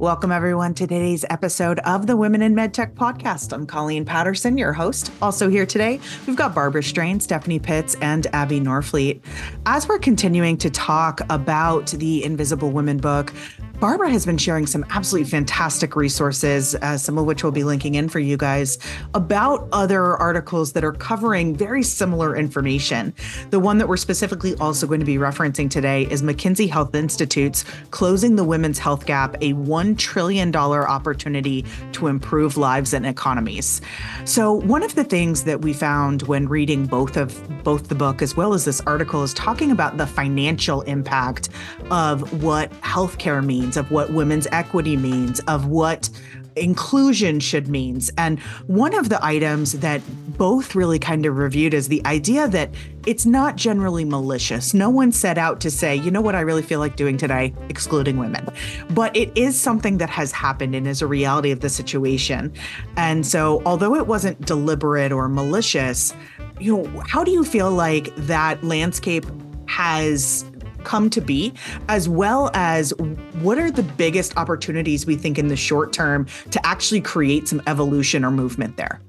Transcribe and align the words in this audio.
Welcome, 0.00 0.32
everyone, 0.32 0.72
to 0.76 0.86
today's 0.86 1.26
episode 1.28 1.78
of 1.80 2.06
the 2.06 2.16
Women 2.16 2.40
in 2.40 2.54
MedTech 2.54 2.94
podcast. 2.94 3.52
I'm 3.52 3.66
Colleen 3.66 4.06
Patterson, 4.06 4.56
your 4.56 4.72
host. 4.72 5.12
Also, 5.20 5.50
here 5.50 5.66
today, 5.66 6.00
we've 6.26 6.36
got 6.36 6.54
Barbara 6.54 6.82
Strain, 6.82 7.20
Stephanie 7.20 7.58
Pitts, 7.58 7.96
and 8.00 8.26
Abby 8.32 8.60
Norfleet. 8.60 9.20
As 9.66 9.86
we're 9.86 9.98
continuing 9.98 10.56
to 10.56 10.70
talk 10.70 11.20
about 11.28 11.88
the 11.88 12.24
Invisible 12.24 12.70
Women 12.70 12.96
book, 12.96 13.34
Barbara 13.80 14.10
has 14.10 14.26
been 14.26 14.36
sharing 14.36 14.66
some 14.66 14.84
absolutely 14.90 15.30
fantastic 15.30 15.96
resources, 15.96 16.74
uh, 16.74 16.98
some 16.98 17.16
of 17.16 17.24
which 17.24 17.42
we'll 17.42 17.50
be 17.50 17.64
linking 17.64 17.94
in 17.94 18.10
for 18.10 18.18
you 18.18 18.36
guys, 18.36 18.76
about 19.14 19.66
other 19.72 20.18
articles 20.18 20.72
that 20.72 20.84
are 20.84 20.92
covering 20.92 21.56
very 21.56 21.82
similar 21.82 22.36
information. 22.36 23.14
The 23.48 23.58
one 23.58 23.78
that 23.78 23.88
we're 23.88 23.96
specifically 23.96 24.54
also 24.56 24.86
going 24.86 25.00
to 25.00 25.06
be 25.06 25.16
referencing 25.16 25.70
today 25.70 26.02
is 26.10 26.22
McKinsey 26.22 26.68
Health 26.68 26.94
Institute's 26.94 27.64
Closing 27.90 28.36
the 28.36 28.44
Women's 28.44 28.78
Health 28.78 29.06
Gap, 29.06 29.36
a 29.36 29.54
$1 29.54 29.96
trillion 29.96 30.54
opportunity 30.54 31.64
to 31.92 32.08
improve 32.08 32.58
lives 32.58 32.92
and 32.92 33.06
economies. 33.06 33.80
So, 34.26 34.52
one 34.52 34.82
of 34.82 34.94
the 34.94 35.04
things 35.04 35.44
that 35.44 35.62
we 35.62 35.72
found 35.72 36.20
when 36.24 36.48
reading 36.48 36.84
both 36.84 37.16
of 37.16 37.64
both 37.64 37.88
the 37.88 37.94
book 37.94 38.20
as 38.20 38.36
well 38.36 38.52
as 38.52 38.66
this 38.66 38.82
article 38.82 39.22
is 39.22 39.32
talking 39.32 39.70
about 39.70 39.96
the 39.96 40.06
financial 40.06 40.82
impact 40.82 41.48
of 41.90 42.42
what 42.42 42.70
healthcare 42.82 43.44
means 43.44 43.69
means, 43.70 43.76
of 43.76 43.92
what 43.92 44.10
women's 44.10 44.48
equity 44.50 44.96
means, 44.96 45.38
of 45.46 45.66
what 45.66 46.10
inclusion 46.56 47.38
should 47.38 47.68
means. 47.68 48.10
And 48.18 48.40
one 48.66 48.94
of 48.98 49.08
the 49.08 49.24
items 49.24 49.74
that 49.74 50.02
both 50.36 50.74
really 50.74 50.98
kind 50.98 51.24
of 51.24 51.36
reviewed 51.36 51.72
is 51.72 51.86
the 51.86 52.04
idea 52.04 52.48
that 52.48 52.70
it's 53.06 53.24
not 53.24 53.54
generally 53.54 54.04
malicious. 54.04 54.74
No 54.74 54.90
one 54.90 55.12
set 55.12 55.38
out 55.38 55.60
to 55.60 55.70
say, 55.70 55.94
you 55.94 56.10
know 56.10 56.20
what 56.20 56.34
I 56.34 56.40
really 56.40 56.62
feel 56.62 56.80
like 56.80 56.96
doing 56.96 57.16
today, 57.16 57.54
excluding 57.68 58.16
women. 58.16 58.48
But 58.90 59.16
it 59.16 59.30
is 59.36 59.58
something 59.58 59.98
that 59.98 60.10
has 60.10 60.32
happened 60.32 60.74
and 60.74 60.88
is 60.88 61.00
a 61.00 61.06
reality 61.06 61.52
of 61.52 61.60
the 61.60 61.68
situation. 61.68 62.52
And 62.96 63.24
so 63.24 63.62
although 63.64 63.94
it 63.94 64.08
wasn't 64.08 64.44
deliberate 64.44 65.12
or 65.12 65.28
malicious, 65.28 66.12
you 66.58 66.78
know, 66.78 67.02
how 67.06 67.22
do 67.22 67.30
you 67.30 67.44
feel 67.44 67.70
like 67.70 68.12
that 68.16 68.64
landscape 68.64 69.26
has 69.66 70.44
come 70.84 71.10
to 71.10 71.20
be, 71.20 71.52
as 71.88 72.08
well 72.08 72.50
as 72.54 72.92
what 73.40 73.58
are 73.58 73.70
the 73.70 73.82
biggest 73.82 74.36
opportunities 74.36 75.06
we 75.06 75.16
think 75.16 75.38
in 75.38 75.48
the 75.48 75.56
short 75.56 75.92
term 75.92 76.26
to 76.50 76.66
actually 76.66 77.00
create 77.00 77.48
some 77.48 77.62
evolution 77.66 78.24
or 78.24 78.30
movement 78.30 78.76
there? 78.76 79.00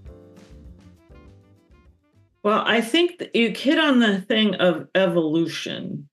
Well, 2.43 2.63
I 2.65 2.81
think 2.81 3.23
you 3.33 3.49
hit 3.51 3.77
on 3.77 3.99
the 3.99 4.21
thing 4.21 4.55
of 4.55 4.87
evolution 4.95 6.09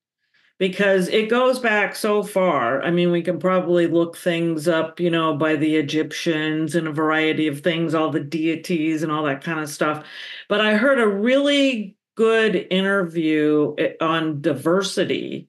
because 0.59 1.09
it 1.09 1.31
goes 1.31 1.59
back 1.59 1.95
so 1.95 2.23
far. 2.23 2.83
I 2.83 2.91
mean, 2.91 3.13
we 3.13 3.23
can 3.23 3.39
probably 3.39 3.87
look 3.87 4.17
things 4.17 4.69
up, 4.69 5.01
you 5.01 5.09
know, 5.09 5.37
by 5.37 5.57
the 5.57 5.77
Egyptians 5.77 6.75
and 6.75 6.89
a 6.89 6.93
variety 6.93 7.47
of 7.47 7.61
things, 7.61 7.95
all 7.95 8.11
the 8.11 8.21
deities 8.21 9.03
and 9.03 9.13
all 9.13 9.25
that 9.25 9.43
kind 9.43 9.61
of 9.61 9.71
stuff. 9.71 10.05
But 10.49 10.61
I 10.61 10.75
heard 10.75 10.99
a 10.99 11.07
really 11.07 11.97
good 12.19 12.67
interview 12.69 13.77
eh, 13.79 13.93
on 14.01 14.41
diversity. 14.41 15.49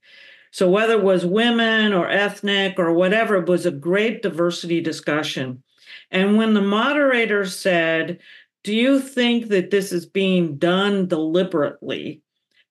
So 0.52 0.70
whether 0.70 0.94
it 0.94 1.03
was 1.03 1.26
women 1.26 1.94
or 1.94 2.08
ethnic 2.08 2.78
or 2.78 2.94
whatever, 2.94 3.38
it 3.38 3.50
was 3.50 3.66
a 3.66 3.72
great 3.72 4.22
diversity 4.22 4.80
discussion. 4.80 5.64
And 6.11 6.38
when 6.38 6.53
the 6.53 6.61
moderator 6.61 7.48
said, 7.48 8.20
Do 8.64 8.76
you 8.76 9.00
think 9.00 9.48
that 9.48 9.72
this 9.72 9.92
is 9.92 10.06
being 10.06 10.58
done 10.58 11.08
deliberately? 11.08 12.22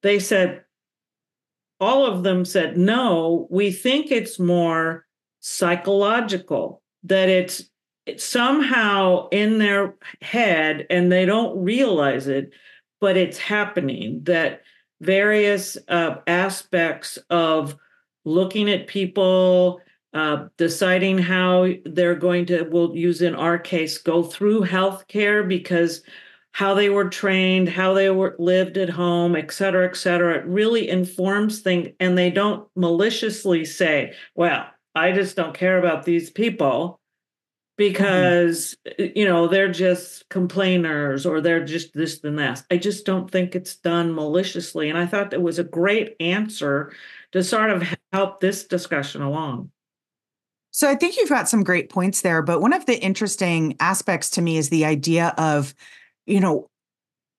They 0.02 0.20
said, 0.20 0.64
all 1.80 2.06
of 2.06 2.22
them 2.22 2.44
said, 2.44 2.76
no, 2.76 3.48
we 3.50 3.72
think 3.72 4.10
it's 4.10 4.38
more 4.38 5.06
psychological, 5.40 6.82
that 7.04 7.28
it's, 7.28 7.64
it's 8.06 8.24
somehow 8.24 9.28
in 9.30 9.58
their 9.58 9.94
head 10.22 10.86
and 10.88 11.10
they 11.10 11.24
don't 11.24 11.62
realize 11.62 12.26
it 12.28 12.52
but 13.00 13.16
it's 13.16 13.38
happening 13.38 14.20
that 14.24 14.62
various 15.00 15.78
uh, 15.88 16.16
aspects 16.26 17.18
of 17.30 17.76
looking 18.24 18.68
at 18.68 18.86
people 18.86 19.80
uh, 20.14 20.46
deciding 20.56 21.18
how 21.18 21.68
they're 21.84 22.14
going 22.14 22.46
to 22.46 22.64
we'll 22.64 22.96
use 22.96 23.22
in 23.22 23.34
our 23.34 23.58
case 23.58 23.98
go 23.98 24.22
through 24.22 24.62
healthcare 24.62 25.46
because 25.46 26.02
how 26.52 26.74
they 26.74 26.88
were 26.88 27.08
trained 27.08 27.68
how 27.68 27.92
they 27.92 28.10
were 28.10 28.34
lived 28.38 28.78
at 28.78 28.88
home 28.88 29.36
et 29.36 29.52
cetera 29.52 29.86
et 29.86 29.96
cetera 29.96 30.38
it 30.38 30.46
really 30.46 30.88
informs 30.88 31.60
things 31.60 31.88
and 32.00 32.16
they 32.16 32.30
don't 32.30 32.66
maliciously 32.74 33.64
say 33.64 34.12
well 34.34 34.66
i 34.94 35.12
just 35.12 35.36
don't 35.36 35.54
care 35.54 35.78
about 35.78 36.04
these 36.04 36.30
people. 36.30 36.98
Because 37.78 38.76
mm-hmm. 38.86 39.18
you 39.18 39.24
know 39.24 39.48
they're 39.48 39.72
just 39.72 40.28
complainers 40.28 41.24
or 41.24 41.40
they're 41.40 41.64
just 41.64 41.94
this 41.94 42.22
and 42.22 42.38
that. 42.38 42.62
I 42.70 42.76
just 42.76 43.06
don't 43.06 43.30
think 43.30 43.54
it's 43.54 43.76
done 43.76 44.14
maliciously, 44.14 44.90
and 44.90 44.98
I 44.98 45.06
thought 45.06 45.32
it 45.32 45.40
was 45.40 45.58
a 45.58 45.64
great 45.64 46.14
answer 46.20 46.92
to 47.32 47.42
sort 47.42 47.70
of 47.70 47.84
help 48.12 48.40
this 48.40 48.64
discussion 48.64 49.22
along. 49.22 49.70
So 50.70 50.88
I 50.88 50.94
think 50.94 51.16
you've 51.16 51.30
got 51.30 51.48
some 51.48 51.64
great 51.64 51.88
points 51.88 52.20
there, 52.20 52.42
but 52.42 52.60
one 52.60 52.72
of 52.72 52.84
the 52.86 53.00
interesting 53.02 53.76
aspects 53.80 54.30
to 54.30 54.42
me 54.42 54.58
is 54.58 54.68
the 54.68 54.84
idea 54.84 55.34
of, 55.38 55.74
you 56.26 56.40
know, 56.40 56.68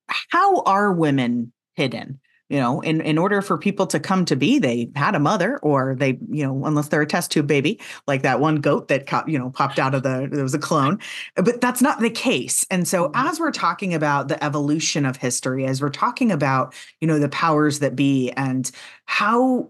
how 0.08 0.62
are 0.64 0.92
women 0.92 1.54
hidden? 1.76 2.20
You 2.50 2.60
know 2.60 2.82
in 2.82 3.00
in 3.02 3.18
order 3.18 3.42
for 3.42 3.58
people 3.58 3.88
to 3.88 4.00
come 4.00 4.26
to 4.26 4.36
be 4.36 4.60
they 4.60 4.90
had 4.96 5.16
a 5.16 5.20
mother 5.20 5.60
or 5.60 5.96
they 5.96 6.18
you 6.30 6.46
know 6.46 6.66
unless 6.66 6.90
they're 6.90 7.02
a 7.02 7.08
test 7.08 7.32
tube 7.32 7.48
baby 7.48 7.80
like 8.08 8.24
that 8.24 8.40
one 8.40 8.58
goat 8.58 8.88
that 8.88 9.08
you 9.28 9.38
know 9.38 9.52
popped 9.52 9.80
out 9.80 9.96
of 9.96 10.04
the 10.04 10.28
there 10.32 10.44
was 10.44 10.54
a 10.54 10.60
clone 10.60 11.00
but 11.36 11.62
that's 11.62 11.82
not 11.82 12.00
the 12.00 12.10
case 12.10 12.66
and 12.70 12.88
so 12.88 13.06
mm-hmm. 13.06 13.28
as 13.28 13.40
we're 13.40 13.52
talking 13.52 13.94
about 13.94 14.28
the 14.28 14.44
evolution 14.44 15.06
of 15.06 15.16
history 15.16 15.66
as 15.66 15.82
we're 15.82 15.90
talking 15.90 16.32
about 16.32 16.74
you 17.00 17.08
know 17.08 17.20
the 17.20 17.30
powers 17.30 17.80
that 17.80 17.96
be 17.96 18.32
and 18.32 18.72
how 19.06 19.70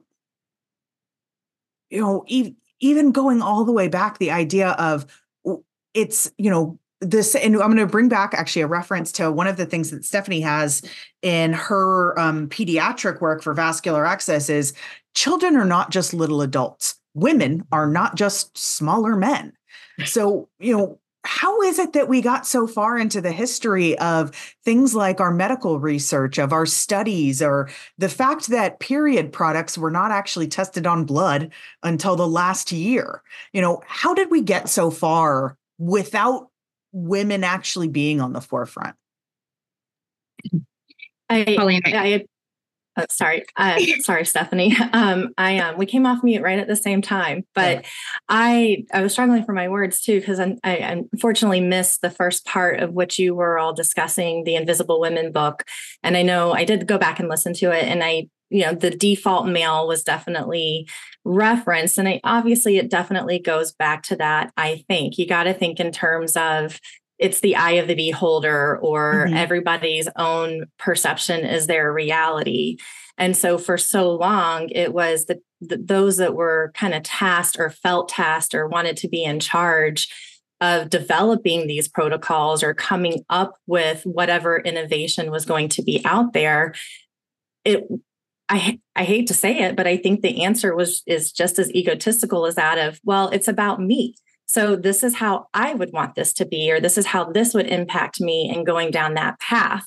you 1.89 2.01
know 2.01 2.25
even 2.79 3.11
going 3.11 3.41
all 3.41 3.65
the 3.65 3.73
way 3.73 3.87
back 3.87 4.17
the 4.17 4.31
idea 4.31 4.69
of 4.71 5.05
it's 5.93 6.31
you 6.37 6.49
know 6.49 6.78
this 7.01 7.33
and 7.35 7.55
i'm 7.55 7.71
going 7.71 7.77
to 7.77 7.85
bring 7.85 8.09
back 8.09 8.33
actually 8.33 8.61
a 8.61 8.67
reference 8.67 9.11
to 9.11 9.31
one 9.31 9.47
of 9.47 9.57
the 9.57 9.65
things 9.65 9.91
that 9.91 10.03
stephanie 10.03 10.41
has 10.41 10.81
in 11.21 11.53
her 11.53 12.17
um, 12.19 12.47
pediatric 12.49 13.21
work 13.21 13.41
for 13.41 13.53
vascular 13.53 14.05
access 14.05 14.49
is 14.49 14.73
children 15.13 15.55
are 15.55 15.65
not 15.65 15.91
just 15.91 16.13
little 16.13 16.41
adults. 16.41 16.95
Women 17.13 17.65
are 17.71 17.87
not 17.87 18.15
just 18.15 18.57
smaller 18.57 19.15
men. 19.15 19.53
So 20.05 20.47
you 20.59 20.77
know 20.77 20.99
how 21.25 21.61
is 21.63 21.77
it 21.77 21.91
that 21.91 22.07
we 22.07 22.21
got 22.21 22.47
so 22.47 22.65
far 22.65 22.97
into 22.97 23.19
the 23.19 23.33
history 23.33 23.99
of 23.99 24.31
things 24.63 24.95
like 24.95 25.19
our 25.19 25.31
medical 25.31 25.77
research 25.77 26.37
of 26.37 26.53
our 26.53 26.65
studies 26.65 27.41
or 27.41 27.69
the 27.97 28.07
fact 28.07 28.47
that 28.47 28.79
period 28.79 29.33
products 29.33 29.77
were 29.77 29.91
not 29.91 30.11
actually 30.11 30.47
tested 30.47 30.87
on 30.87 31.03
blood 31.03 31.51
until 31.83 32.15
the 32.15 32.27
last 32.27 32.71
year? 32.71 33.21
You 33.51 33.61
know 33.61 33.83
how 33.85 34.13
did 34.13 34.31
we 34.31 34.41
get 34.41 34.69
so 34.69 34.89
far 34.89 35.57
without 35.77 36.48
women 36.91 37.43
actually 37.43 37.87
being 37.87 38.21
on 38.21 38.33
the 38.33 38.41
forefront? 38.41 38.95
I, 41.29 41.55
Colleen. 41.57 41.81
I, 41.85 42.25
oh, 42.97 43.05
sorry, 43.09 43.45
uh, 43.55 43.79
sorry, 43.99 44.25
Stephanie. 44.25 44.75
Um, 44.91 45.29
I 45.37 45.59
um, 45.59 45.77
we 45.77 45.85
came 45.85 46.05
off 46.05 46.23
mute 46.23 46.41
right 46.41 46.57
at 46.57 46.67
the 46.67 46.75
same 46.75 47.01
time, 47.01 47.45
but 47.53 47.83
yeah. 47.83 47.89
I 48.27 48.85
I 48.91 49.01
was 49.01 49.13
struggling 49.13 49.45
for 49.45 49.53
my 49.53 49.69
words 49.69 50.01
too 50.01 50.19
because 50.19 50.39
I, 50.39 50.55
I 50.63 50.75
unfortunately 51.13 51.61
missed 51.61 52.01
the 52.01 52.09
first 52.09 52.45
part 52.45 52.79
of 52.79 52.93
which 52.93 53.19
you 53.19 53.35
were 53.35 53.59
all 53.59 53.73
discussing 53.73 54.43
the 54.43 54.55
Invisible 54.55 54.99
Women 54.99 55.31
book, 55.31 55.63
and 56.01 56.17
I 56.17 56.23
know 56.23 56.53
I 56.53 56.65
did 56.65 56.87
go 56.87 56.97
back 56.97 57.19
and 57.19 57.29
listen 57.29 57.53
to 57.55 57.71
it, 57.71 57.85
and 57.85 58.03
I 58.03 58.29
you 58.49 58.65
know 58.65 58.73
the 58.73 58.89
default 58.89 59.47
male 59.47 59.87
was 59.87 60.03
definitely 60.03 60.87
referenced 61.23 61.97
and 61.97 62.07
I, 62.07 62.19
obviously 62.23 62.77
it 62.77 62.89
definitely 62.89 63.39
goes 63.39 63.71
back 63.71 64.03
to 64.03 64.15
that 64.17 64.51
i 64.57 64.83
think 64.87 65.17
you 65.17 65.27
got 65.27 65.43
to 65.43 65.53
think 65.53 65.79
in 65.79 65.91
terms 65.91 66.35
of 66.35 66.79
it's 67.17 67.41
the 67.41 67.55
eye 67.55 67.73
of 67.73 67.87
the 67.87 67.95
beholder 67.95 68.79
or 68.79 69.25
mm-hmm. 69.25 69.35
everybody's 69.35 70.07
own 70.15 70.65
perception 70.77 71.45
is 71.45 71.67
their 71.67 71.91
reality 71.91 72.77
and 73.17 73.35
so 73.35 73.57
for 73.57 73.77
so 73.77 74.11
long 74.11 74.69
it 74.69 74.93
was 74.93 75.25
the, 75.25 75.39
the 75.61 75.77
those 75.77 76.17
that 76.17 76.35
were 76.35 76.71
kind 76.73 76.93
of 76.93 77.03
tasked 77.03 77.57
or 77.59 77.69
felt 77.69 78.09
tasked 78.09 78.55
or 78.55 78.67
wanted 78.67 78.97
to 78.97 79.07
be 79.07 79.23
in 79.23 79.39
charge 79.39 80.09
of 80.61 80.89
developing 80.89 81.67
these 81.67 81.87
protocols 81.87 82.63
or 82.63 82.73
coming 82.73 83.23
up 83.29 83.53
with 83.65 84.03
whatever 84.03 84.57
innovation 84.57 85.31
was 85.31 85.45
going 85.45 85.69
to 85.69 85.81
be 85.81 86.01
out 86.05 86.33
there 86.33 86.73
it 87.65 87.85
I 88.49 88.79
I 88.95 89.03
hate 89.03 89.27
to 89.27 89.33
say 89.33 89.59
it, 89.59 89.75
but 89.75 89.87
I 89.87 89.97
think 89.97 90.21
the 90.21 90.43
answer 90.43 90.75
was 90.75 91.03
is 91.05 91.31
just 91.31 91.59
as 91.59 91.71
egotistical 91.71 92.45
as 92.45 92.55
that 92.55 92.77
of, 92.77 92.99
well, 93.03 93.29
it's 93.29 93.47
about 93.47 93.81
me. 93.81 94.15
So 94.47 94.75
this 94.75 95.03
is 95.03 95.15
how 95.15 95.47
I 95.53 95.75
would 95.75 95.93
want 95.93 96.15
this 96.15 96.33
to 96.33 96.45
be, 96.45 96.71
or 96.71 96.79
this 96.79 96.97
is 96.97 97.05
how 97.05 97.31
this 97.31 97.53
would 97.53 97.67
impact 97.67 98.19
me 98.19 98.51
and 98.53 98.65
going 98.65 98.89
down 98.89 99.13
that 99.13 99.39
path. 99.39 99.83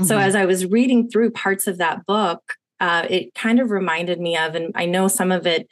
Mm-hmm. 0.00 0.04
So 0.08 0.18
as 0.18 0.34
I 0.34 0.46
was 0.46 0.66
reading 0.66 1.08
through 1.08 1.30
parts 1.30 1.68
of 1.68 1.78
that 1.78 2.04
book, 2.06 2.54
uh, 2.80 3.06
it 3.08 3.34
kind 3.34 3.60
of 3.60 3.70
reminded 3.70 4.18
me 4.18 4.36
of, 4.36 4.56
and 4.56 4.72
I 4.74 4.86
know 4.86 5.06
some 5.06 5.30
of 5.30 5.46
it 5.46 5.68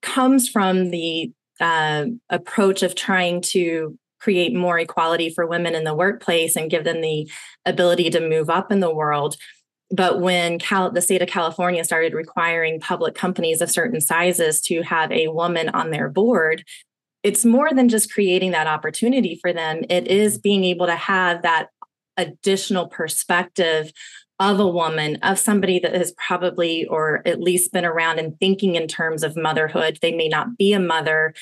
comes 0.00 0.48
from 0.48 0.90
the 0.90 1.32
uh, 1.60 2.06
approach 2.30 2.82
of 2.82 2.94
trying 2.94 3.42
to 3.42 3.98
create 4.20 4.54
more 4.54 4.78
equality 4.78 5.28
for 5.28 5.46
women 5.46 5.74
in 5.74 5.84
the 5.84 5.94
workplace 5.94 6.56
and 6.56 6.70
give 6.70 6.84
them 6.84 7.02
the 7.02 7.30
ability 7.66 8.08
to 8.10 8.26
move 8.26 8.48
up 8.48 8.72
in 8.72 8.80
the 8.80 8.94
world. 8.94 9.36
But 9.90 10.20
when 10.20 10.58
Cal- 10.58 10.90
the 10.90 11.00
state 11.00 11.22
of 11.22 11.28
California 11.28 11.84
started 11.84 12.12
requiring 12.12 12.80
public 12.80 13.14
companies 13.14 13.60
of 13.60 13.70
certain 13.70 14.00
sizes 14.00 14.60
to 14.62 14.82
have 14.82 15.12
a 15.12 15.28
woman 15.28 15.68
on 15.68 15.90
their 15.90 16.08
board, 16.08 16.64
it's 17.22 17.44
more 17.44 17.70
than 17.72 17.88
just 17.88 18.12
creating 18.12 18.52
that 18.52 18.66
opportunity 18.66 19.38
for 19.40 19.52
them. 19.52 19.82
It 19.88 20.08
is 20.08 20.34
mm-hmm. 20.34 20.42
being 20.42 20.64
able 20.64 20.86
to 20.86 20.96
have 20.96 21.42
that 21.42 21.68
additional 22.16 22.88
perspective 22.88 23.92
of 24.38 24.60
a 24.60 24.68
woman, 24.68 25.16
of 25.22 25.38
somebody 25.38 25.78
that 25.78 25.94
has 25.94 26.12
probably 26.12 26.84
or 26.86 27.22
at 27.26 27.40
least 27.40 27.72
been 27.72 27.86
around 27.86 28.18
and 28.18 28.38
thinking 28.38 28.74
in 28.74 28.86
terms 28.86 29.22
of 29.22 29.36
motherhood. 29.36 29.98
They 30.02 30.14
may 30.14 30.28
not 30.28 30.58
be 30.58 30.72
a 30.72 30.80
mother, 30.80 31.32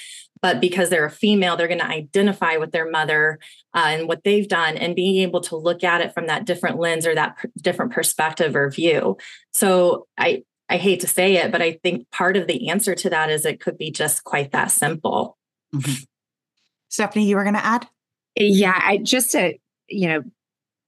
but 0.45 0.61
because 0.61 0.91
they're 0.91 1.07
a 1.07 1.11
female, 1.11 1.57
they're 1.57 1.69
going 1.69 1.81
to 1.81 1.87
identify 1.87 2.59
with 2.59 2.71
their 2.71 2.91
mother 2.91 3.39
uh, 3.73 3.87
and 3.87 4.07
what 4.07 4.25
they've 4.25 4.47
done 4.47 4.77
and 4.77 4.95
being 4.95 5.23
able 5.23 5.41
to 5.41 5.57
look 5.57 5.83
at 5.83 6.03
it 6.03 6.13
from 6.13 6.27
that 6.27 6.45
different 6.45 6.79
lens 6.79 7.07
or 7.07 7.15
that 7.15 7.39
different 7.63 7.93
perspective 7.93 8.55
or 8.55 8.69
view. 8.69 9.17
So 9.53 10.07
I, 10.19 10.45
I 10.69 10.77
hate 10.77 11.01
to 11.01 11.07
say 11.07 11.37
it, 11.37 11.51
but 11.51 11.63
I 11.63 11.81
think 11.83 12.11
part 12.11 12.37
of 12.37 12.47
the 12.47 12.69
answer 12.69 12.95
to 12.95 13.09
that 13.09 13.31
is 13.31 13.47
it 13.47 13.59
could 13.59 13.79
be 13.79 13.91
just 13.91 14.23
quite 14.25 14.53
that 14.53 14.71
simple. 14.71 15.39
Mm-hmm. 15.75 16.03
Stephanie, 16.91 17.27
you 17.27 17.37
were 17.37 17.45
going 17.45 17.55
to 17.55 17.65
add? 17.65 17.89
Yeah, 18.37 18.79
I 18.79 18.99
just 18.99 19.33
to, 19.33 19.55
you 19.89 20.09
know, 20.09 20.25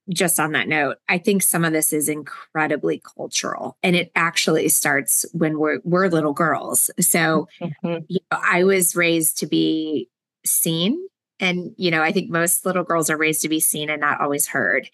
just 0.09 0.39
on 0.39 0.53
that 0.53 0.69
note, 0.69 0.99
I 1.09 1.19
think 1.19 1.43
some 1.43 1.65
of 1.65 1.73
this 1.73 1.93
is 1.93 2.09
incredibly 2.09 3.03
cultural 3.17 3.77
and 3.83 3.97
it 3.97 4.13
actually 4.15 4.69
starts 4.69 5.25
when 5.33 5.59
we're 5.59 5.81
we're 5.85 6.09
little 6.09 6.33
girls. 6.33 6.91
So 7.01 7.49
mm-hmm. 7.61 8.05
you 8.09 8.21
know, 8.31 8.39
I 8.43 8.65
was 8.65 8.95
raised 8.95 9.39
to 9.39 9.47
be 9.47 10.09
seen 10.45 11.09
and 11.41 11.75
you 11.77 11.91
know, 11.91 12.03
I 12.03 12.13
think 12.13 12.31
most 12.31 12.65
little 12.65 12.85
girls 12.85 13.11
are 13.11 13.17
raised 13.17 13.43
to 13.43 13.49
be 13.49 13.61
seen 13.61 13.91
and 13.91 14.01
not 14.01 14.21
always 14.21 14.47
heard. 14.47 14.89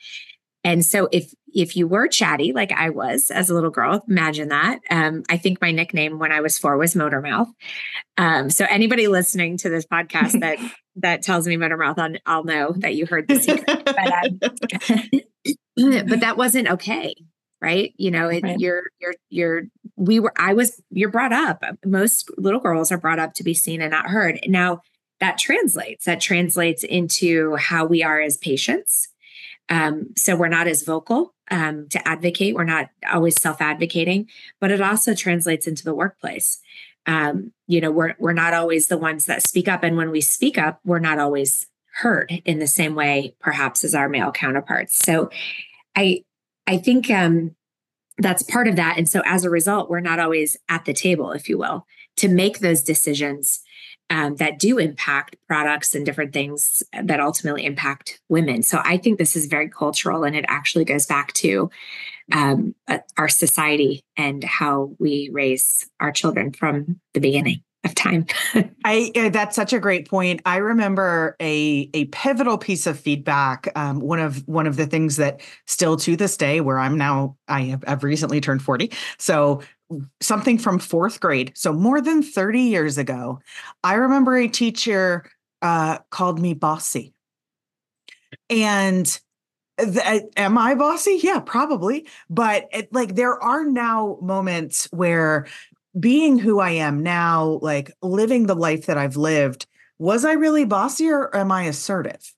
And 0.64 0.84
so 0.84 1.08
if 1.10 1.32
if 1.54 1.76
you 1.76 1.86
were 1.86 2.08
chatty 2.08 2.52
like 2.52 2.72
I 2.72 2.90
was 2.90 3.30
as 3.30 3.50
a 3.50 3.54
little 3.54 3.70
girl, 3.70 4.02
imagine 4.08 4.48
that. 4.48 4.80
Um, 4.90 5.22
I 5.28 5.36
think 5.36 5.60
my 5.60 5.70
nickname 5.70 6.18
when 6.18 6.32
I 6.32 6.40
was 6.40 6.58
four 6.58 6.76
was 6.76 6.96
Motor 6.96 7.20
Mouth. 7.20 7.48
Um, 8.16 8.48
so 8.48 8.64
anybody 8.68 9.08
listening 9.08 9.58
to 9.58 9.68
this 9.68 9.84
podcast 9.84 10.40
that 10.40 10.58
that 10.96 11.22
tells 11.22 11.46
me 11.46 11.56
Motor 11.56 11.76
Mouth, 11.76 11.98
I'll, 11.98 12.14
I'll 12.26 12.44
know 12.44 12.72
that 12.78 12.94
you 12.94 13.06
heard 13.06 13.28
the 13.28 13.40
secret. 13.40 13.84
but, 13.84 13.98
um, 13.98 14.38
but 16.08 16.20
that 16.20 16.36
wasn't 16.36 16.68
okay, 16.68 17.14
right? 17.60 17.92
You 17.96 18.10
know, 18.10 18.28
it, 18.28 18.42
right. 18.42 18.58
you're 18.58 18.84
you're 19.00 19.14
you're 19.30 19.62
we 19.96 20.20
were 20.20 20.32
I 20.36 20.54
was 20.54 20.80
you're 20.90 21.10
brought 21.10 21.32
up. 21.32 21.64
Most 21.84 22.30
little 22.38 22.60
girls 22.60 22.92
are 22.92 22.98
brought 22.98 23.18
up 23.18 23.34
to 23.34 23.44
be 23.44 23.54
seen 23.54 23.82
and 23.82 23.90
not 23.90 24.06
heard. 24.06 24.40
Now 24.46 24.82
that 25.20 25.38
translates. 25.38 26.04
That 26.04 26.20
translates 26.20 26.82
into 26.82 27.54
how 27.56 27.84
we 27.84 28.02
are 28.02 28.20
as 28.20 28.36
patients 28.36 29.08
um, 29.68 30.10
so 30.16 30.36
we're 30.36 30.48
not 30.48 30.66
as 30.66 30.82
vocal 30.82 31.34
um, 31.50 31.88
to 31.90 32.08
advocate. 32.08 32.54
We're 32.54 32.64
not 32.64 32.90
always 33.10 33.40
self-advocating, 33.40 34.28
but 34.60 34.70
it 34.70 34.80
also 34.80 35.14
translates 35.14 35.66
into 35.66 35.84
the 35.84 35.94
workplace. 35.94 36.58
Um, 37.06 37.52
you 37.66 37.80
know, 37.80 37.90
we're 37.90 38.14
we're 38.18 38.32
not 38.32 38.54
always 38.54 38.86
the 38.86 38.98
ones 38.98 39.26
that 39.26 39.42
speak 39.42 39.68
up, 39.68 39.82
and 39.82 39.96
when 39.96 40.10
we 40.10 40.20
speak 40.20 40.56
up, 40.56 40.80
we're 40.84 41.00
not 41.00 41.18
always 41.18 41.66
heard 41.96 42.32
in 42.44 42.58
the 42.58 42.66
same 42.66 42.94
way, 42.94 43.34
perhaps, 43.40 43.84
as 43.84 43.94
our 43.94 44.08
male 44.08 44.30
counterparts. 44.30 44.98
So, 45.04 45.30
I 45.96 46.22
I 46.66 46.78
think 46.78 47.10
um, 47.10 47.56
that's 48.18 48.44
part 48.44 48.68
of 48.68 48.76
that, 48.76 48.98
and 48.98 49.08
so 49.08 49.22
as 49.24 49.44
a 49.44 49.50
result, 49.50 49.90
we're 49.90 50.00
not 50.00 50.20
always 50.20 50.56
at 50.68 50.84
the 50.84 50.94
table, 50.94 51.32
if 51.32 51.48
you 51.48 51.58
will, 51.58 51.86
to 52.18 52.28
make 52.28 52.60
those 52.60 52.82
decisions 52.82 53.61
um, 54.12 54.36
that 54.36 54.58
do 54.58 54.76
impact 54.76 55.36
products 55.48 55.94
and 55.94 56.04
different 56.04 56.34
things 56.34 56.82
that 57.02 57.18
ultimately 57.18 57.64
impact 57.64 58.20
women. 58.28 58.62
So 58.62 58.82
I 58.84 58.98
think 58.98 59.18
this 59.18 59.34
is 59.34 59.46
very 59.46 59.70
cultural 59.70 60.22
and 60.22 60.36
it 60.36 60.44
actually 60.48 60.84
goes 60.84 61.06
back 61.06 61.32
to 61.34 61.70
um, 62.30 62.74
uh, 62.88 62.98
our 63.16 63.28
society 63.28 64.04
and 64.18 64.44
how 64.44 64.94
we 64.98 65.30
raise 65.32 65.88
our 65.98 66.12
children 66.12 66.52
from 66.52 67.00
the 67.14 67.20
beginning 67.20 67.62
of 67.84 67.94
time. 67.94 68.26
I 68.84 69.10
uh, 69.16 69.28
that's 69.30 69.56
such 69.56 69.72
a 69.72 69.80
great 69.80 70.08
point. 70.08 70.42
I 70.44 70.58
remember 70.58 71.34
a 71.40 71.90
a 71.94 72.04
pivotal 72.06 72.58
piece 72.58 72.86
of 72.86 73.00
feedback. 73.00 73.72
Um, 73.74 73.98
one 73.98 74.20
of 74.20 74.46
one 74.46 74.66
of 74.66 74.76
the 74.76 74.86
things 74.86 75.16
that 75.16 75.40
still 75.66 75.96
to 75.96 76.16
this 76.16 76.36
day, 76.36 76.60
where 76.60 76.78
I'm 76.78 76.96
now, 76.96 77.36
I 77.48 77.62
have 77.62 77.82
I've 77.88 78.04
recently 78.04 78.40
turned 78.40 78.62
40. 78.62 78.92
So 79.18 79.62
something 80.20 80.58
from 80.58 80.78
fourth 80.78 81.20
grade, 81.20 81.52
so 81.54 81.72
more 81.72 82.00
than 82.00 82.22
30 82.22 82.60
years 82.60 82.98
ago, 82.98 83.40
I 83.84 83.94
remember 83.94 84.36
a 84.36 84.48
teacher 84.48 85.24
uh, 85.62 85.98
called 86.10 86.40
me 86.40 86.54
bossy. 86.54 87.14
And 88.50 89.06
th- 89.78 90.22
am 90.36 90.58
I 90.58 90.74
bossy? 90.74 91.20
Yeah, 91.22 91.40
probably. 91.40 92.06
But 92.28 92.68
it, 92.72 92.92
like 92.92 93.14
there 93.14 93.42
are 93.42 93.64
now 93.64 94.18
moments 94.20 94.88
where 94.92 95.46
being 95.98 96.38
who 96.38 96.60
I 96.60 96.70
am 96.70 97.02
now, 97.02 97.58
like 97.62 97.92
living 98.02 98.46
the 98.46 98.56
life 98.56 98.86
that 98.86 98.98
I've 98.98 99.16
lived, 99.16 99.66
was 99.98 100.24
I 100.24 100.32
really 100.32 100.64
bossy 100.64 101.10
or 101.10 101.34
am 101.36 101.52
I 101.52 101.64
assertive? 101.64 102.32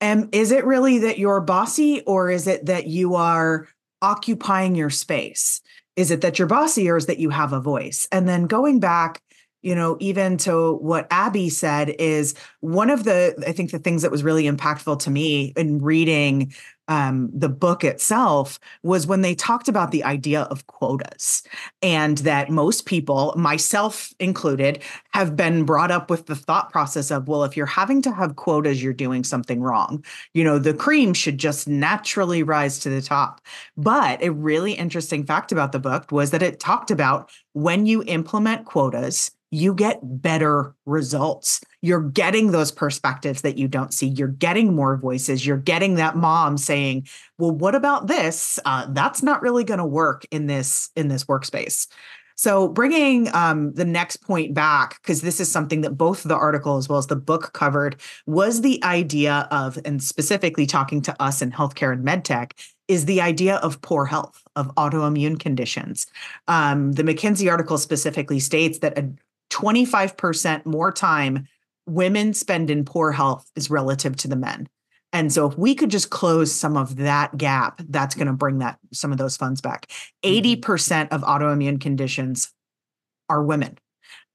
And 0.00 0.34
is 0.34 0.52
it 0.52 0.64
really 0.64 0.98
that 1.00 1.18
you're 1.18 1.40
bossy 1.40 2.02
or 2.02 2.30
is 2.30 2.46
it 2.46 2.66
that 2.66 2.86
you 2.86 3.14
are 3.14 3.68
occupying 4.02 4.74
your 4.74 4.90
space? 4.90 5.60
Is 5.96 6.10
it 6.10 6.20
that 6.20 6.38
you're 6.38 6.48
bossy 6.48 6.88
or 6.88 6.96
is 6.96 7.06
that 7.06 7.18
you 7.18 7.30
have 7.30 7.52
a 7.52 7.60
voice? 7.60 8.06
And 8.12 8.28
then 8.28 8.46
going 8.46 8.80
back, 8.80 9.20
you 9.62 9.74
know, 9.74 9.96
even 9.98 10.36
to 10.38 10.74
what 10.74 11.06
Abby 11.10 11.48
said 11.48 11.88
is 11.98 12.34
one 12.60 12.90
of 12.90 13.04
the, 13.04 13.34
I 13.46 13.52
think 13.52 13.70
the 13.70 13.78
things 13.78 14.02
that 14.02 14.10
was 14.10 14.22
really 14.22 14.44
impactful 14.44 15.00
to 15.00 15.10
me 15.10 15.52
in 15.56 15.80
reading 15.80 16.52
um, 16.88 17.30
the 17.32 17.48
book 17.48 17.84
itself 17.84 18.58
was 18.82 19.06
when 19.06 19.22
they 19.22 19.34
talked 19.34 19.68
about 19.68 19.90
the 19.90 20.04
idea 20.04 20.42
of 20.42 20.66
quotas 20.66 21.42
and 21.82 22.18
that 22.18 22.50
most 22.50 22.86
people, 22.86 23.34
myself 23.36 24.12
included, 24.20 24.82
have 25.12 25.36
been 25.36 25.64
brought 25.64 25.90
up 25.90 26.10
with 26.10 26.26
the 26.26 26.36
thought 26.36 26.70
process 26.70 27.10
of, 27.10 27.28
well, 27.28 27.44
if 27.44 27.56
you're 27.56 27.66
having 27.66 28.02
to 28.02 28.12
have 28.12 28.36
quotas, 28.36 28.82
you're 28.82 28.92
doing 28.92 29.24
something 29.24 29.60
wrong. 29.60 30.04
You 30.34 30.44
know, 30.44 30.58
the 30.58 30.74
cream 30.74 31.14
should 31.14 31.38
just 31.38 31.66
naturally 31.66 32.42
rise 32.42 32.78
to 32.80 32.90
the 32.90 33.02
top. 33.02 33.40
But 33.76 34.22
a 34.22 34.30
really 34.30 34.72
interesting 34.72 35.24
fact 35.24 35.52
about 35.52 35.72
the 35.72 35.78
book 35.78 36.12
was 36.12 36.30
that 36.30 36.42
it 36.42 36.60
talked 36.60 36.90
about 36.90 37.30
when 37.52 37.86
you 37.86 38.02
implement 38.04 38.66
quotas, 38.66 39.30
you 39.50 39.74
get 39.74 40.00
better 40.02 40.74
results. 40.86 41.60
You're 41.82 42.02
getting 42.02 42.50
those 42.50 42.72
perspectives 42.72 43.42
that 43.42 43.58
you 43.58 43.68
don't 43.68 43.92
see. 43.92 44.08
You're 44.08 44.28
getting 44.28 44.74
more 44.74 44.96
voices. 44.96 45.46
You're 45.46 45.56
getting 45.56 45.96
that 45.96 46.16
mom 46.16 46.58
saying, 46.58 47.06
"Well, 47.38 47.52
what 47.52 47.74
about 47.74 48.06
this? 48.06 48.58
Uh, 48.64 48.86
that's 48.90 49.22
not 49.22 49.42
really 49.42 49.64
going 49.64 49.78
to 49.78 49.86
work 49.86 50.24
in 50.30 50.46
this 50.46 50.90
in 50.96 51.08
this 51.08 51.24
workspace." 51.24 51.86
So, 52.38 52.68
bringing 52.68 53.34
um, 53.34 53.72
the 53.72 53.84
next 53.86 54.18
point 54.18 54.52
back, 54.52 55.00
because 55.00 55.22
this 55.22 55.40
is 55.40 55.50
something 55.50 55.80
that 55.80 55.96
both 55.96 56.22
the 56.22 56.36
article 56.36 56.76
as 56.76 56.86
well 56.86 56.98
as 56.98 57.06
the 57.06 57.16
book 57.16 57.54
covered, 57.54 57.96
was 58.26 58.60
the 58.60 58.82
idea 58.84 59.48
of, 59.50 59.78
and 59.86 60.02
specifically 60.02 60.66
talking 60.66 61.00
to 61.02 61.22
us 61.22 61.40
in 61.40 61.50
healthcare 61.50 61.94
and 61.94 62.06
medtech, 62.06 62.52
is 62.88 63.06
the 63.06 63.22
idea 63.22 63.56
of 63.56 63.80
poor 63.80 64.04
health, 64.04 64.42
of 64.54 64.72
autoimmune 64.74 65.40
conditions. 65.40 66.06
Um, 66.46 66.92
the 66.92 67.02
McKinsey 67.02 67.50
article 67.50 67.78
specifically 67.78 68.38
states 68.38 68.80
that 68.80 68.98
a 68.98 69.10
25% 69.50 70.66
more 70.66 70.92
time 70.92 71.48
women 71.86 72.34
spend 72.34 72.70
in 72.70 72.84
poor 72.84 73.12
health 73.12 73.50
is 73.56 73.70
relative 73.70 74.16
to 74.16 74.28
the 74.28 74.36
men. 74.36 74.68
And 75.12 75.32
so 75.32 75.46
if 75.48 75.56
we 75.56 75.74
could 75.74 75.90
just 75.90 76.10
close 76.10 76.52
some 76.52 76.76
of 76.76 76.96
that 76.96 77.36
gap, 77.38 77.80
that's 77.88 78.14
going 78.14 78.26
to 78.26 78.32
bring 78.32 78.58
that 78.58 78.78
some 78.92 79.12
of 79.12 79.18
those 79.18 79.36
funds 79.36 79.60
back. 79.60 79.90
80% 80.24 80.60
mm-hmm. 80.60 81.14
of 81.14 81.22
autoimmune 81.22 81.80
conditions 81.80 82.52
are 83.28 83.42
women. 83.42 83.78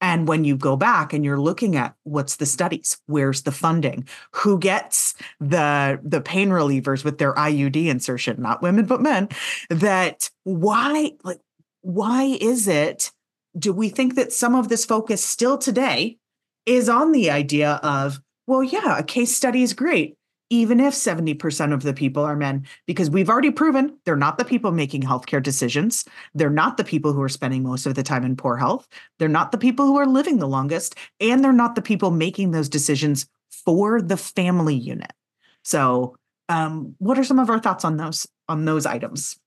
And 0.01 0.27
when 0.27 0.43
you 0.43 0.58
go 0.58 0.75
back 0.75 1.13
and 1.13 1.24
you're 1.24 1.39
looking 1.39 1.75
at 1.75 1.93
what's 2.03 2.38
the 2.38 2.48
studies, 2.48 2.98
where's 3.05 3.43
the 3.43 3.51
funding, 3.51 4.08
who 4.34 4.58
gets 4.58 5.13
the 5.39 6.00
the 6.03 6.22
pain 6.22 6.50
relievers 6.50 7.05
with 7.05 7.20
their 7.20 7.36
IUD 7.36 7.86
insertion, 7.86 8.41
not 8.41 8.63
women 8.63 8.86
but 8.86 9.01
men, 9.01 9.29
that 9.70 10.31
why 10.43 11.12
like 11.24 11.39
why 11.81 12.24
is 12.41 12.67
it 12.67 13.12
do 13.58 13.72
we 13.72 13.89
think 13.89 14.15
that 14.15 14.34
some 14.34 14.55
of 14.55 14.70
this 14.70 14.86
focus 14.86 15.24
still 15.24 15.58
today 15.58 16.17
is 16.65 16.89
on 16.89 17.12
the 17.12 17.30
idea 17.30 17.80
of, 17.84 18.20
well, 18.48 18.63
yeah, 18.63 18.98
a 18.98 19.03
case 19.03 19.36
study 19.36 19.63
is 19.63 19.74
great, 19.74 20.18
even 20.50 20.80
if 20.80 20.94
70% 20.94 21.74
of 21.74 21.84
the 21.84 21.94
people 21.94 22.24
are 22.24 22.36
men, 22.36 22.65
because 22.86 23.10
we've 23.10 23.30
already 23.30 23.51
proven 23.51 23.98
they're 24.06 24.15
not 24.15 24.38
the 24.38 24.46
people 24.46 24.72
making 24.72 25.01
healthcare 25.01 25.41
decisions. 25.41 26.06
They're 26.34 26.50
not 26.50 26.77
the 26.77 26.84
people 26.84 27.13
who 27.13 27.22
are 27.22 27.30
spending 27.30 27.63
most 27.63 27.86
of 27.86 27.96
the 27.96 28.03
time 28.03 28.24
in 28.24 28.36
poor 28.36 28.58
health. 28.58 28.88
They're 29.20 29.27
not 29.27 29.51
the 29.51 29.58
people 29.58 29.86
who 29.86 29.98
are 29.98 30.06
living 30.06 30.39
the 30.39 30.48
longest. 30.48 30.96
And 31.20 31.44
they're 31.44 31.53
not 31.53 31.75
the 31.75 31.82
people 31.82 32.12
making 32.12 32.51
those 32.51 32.70
decisions 32.70 33.27
for 33.50 34.01
the 34.01 34.18
family 34.18 34.75
unit. 34.75 35.13
So, 35.63 36.15
um, 36.50 36.96
what 36.98 37.18
are 37.18 37.24
some 37.24 37.39
of 37.39 37.50
our 37.50 37.60
thoughts 37.60 37.86
on 37.86 37.98
those 37.98 38.27
on 38.50 38.65
those 38.65 38.86
items? 38.86 39.39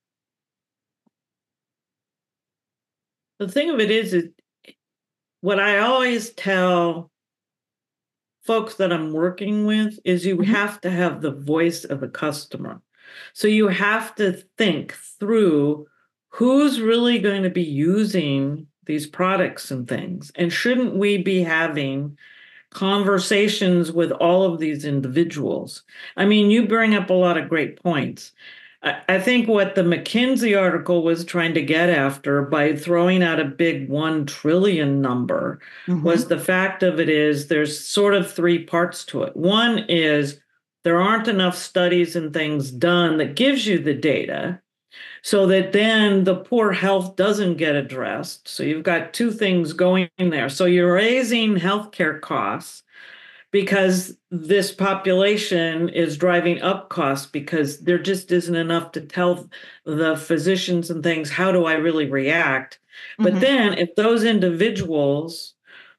the 3.38 3.48
thing 3.48 3.70
of 3.70 3.80
it 3.80 3.90
is, 3.90 4.14
is 4.14 4.28
what 5.44 5.60
I 5.60 5.80
always 5.80 6.30
tell 6.30 7.10
folks 8.44 8.76
that 8.76 8.90
I'm 8.90 9.12
working 9.12 9.66
with 9.66 9.98
is 10.02 10.24
you 10.24 10.38
mm-hmm. 10.38 10.50
have 10.50 10.80
to 10.80 10.90
have 10.90 11.20
the 11.20 11.32
voice 11.32 11.84
of 11.84 12.00
the 12.00 12.08
customer. 12.08 12.80
So 13.34 13.46
you 13.46 13.68
have 13.68 14.14
to 14.14 14.42
think 14.56 14.94
through 15.20 15.86
who's 16.30 16.80
really 16.80 17.18
going 17.18 17.42
to 17.42 17.50
be 17.50 17.62
using 17.62 18.68
these 18.86 19.06
products 19.06 19.70
and 19.70 19.86
things. 19.86 20.32
And 20.34 20.50
shouldn't 20.50 20.96
we 20.96 21.18
be 21.18 21.42
having 21.42 22.16
conversations 22.70 23.92
with 23.92 24.12
all 24.12 24.50
of 24.50 24.60
these 24.60 24.86
individuals? 24.86 25.82
I 26.16 26.24
mean, 26.24 26.50
you 26.50 26.66
bring 26.66 26.94
up 26.94 27.10
a 27.10 27.12
lot 27.12 27.36
of 27.36 27.50
great 27.50 27.82
points. 27.82 28.32
I 28.84 29.18
think 29.18 29.48
what 29.48 29.74
the 29.74 29.82
McKinsey 29.82 30.60
article 30.60 31.02
was 31.02 31.24
trying 31.24 31.54
to 31.54 31.62
get 31.62 31.88
after 31.88 32.42
by 32.42 32.76
throwing 32.76 33.22
out 33.22 33.40
a 33.40 33.44
big 33.44 33.88
1 33.88 34.26
trillion 34.26 35.00
number 35.00 35.60
mm-hmm. 35.86 36.02
was 36.02 36.28
the 36.28 36.38
fact 36.38 36.82
of 36.82 37.00
it 37.00 37.08
is 37.08 37.46
there's 37.46 37.78
sort 37.80 38.14
of 38.14 38.30
three 38.30 38.62
parts 38.62 39.04
to 39.06 39.22
it. 39.22 39.34
One 39.34 39.86
is 39.88 40.38
there 40.82 41.00
aren't 41.00 41.28
enough 41.28 41.56
studies 41.56 42.14
and 42.14 42.32
things 42.32 42.70
done 42.70 43.16
that 43.16 43.36
gives 43.36 43.66
you 43.66 43.78
the 43.78 43.94
data 43.94 44.60
so 45.22 45.46
that 45.46 45.72
then 45.72 46.24
the 46.24 46.36
poor 46.36 46.72
health 46.72 47.16
doesn't 47.16 47.56
get 47.56 47.74
addressed. 47.74 48.46
So 48.46 48.62
you've 48.62 48.82
got 48.82 49.14
two 49.14 49.32
things 49.32 49.72
going 49.72 50.10
there. 50.18 50.50
So 50.50 50.66
you're 50.66 50.92
raising 50.92 51.54
healthcare 51.54 52.20
costs 52.20 52.82
because 53.54 54.16
this 54.32 54.72
population 54.72 55.88
is 55.90 56.16
driving 56.16 56.60
up 56.60 56.88
costs 56.88 57.24
because 57.24 57.78
there 57.82 58.00
just 58.00 58.32
isn't 58.32 58.56
enough 58.56 58.90
to 58.90 59.00
tell 59.00 59.48
the 59.84 60.16
physicians 60.16 60.90
and 60.90 61.04
things 61.04 61.30
how 61.30 61.52
do 61.52 61.64
I 61.64 61.74
really 61.74 62.10
react. 62.10 62.80
But 63.16 63.34
mm-hmm. 63.34 63.40
then 63.42 63.78
if 63.78 63.94
those 63.94 64.24
individuals 64.24 65.54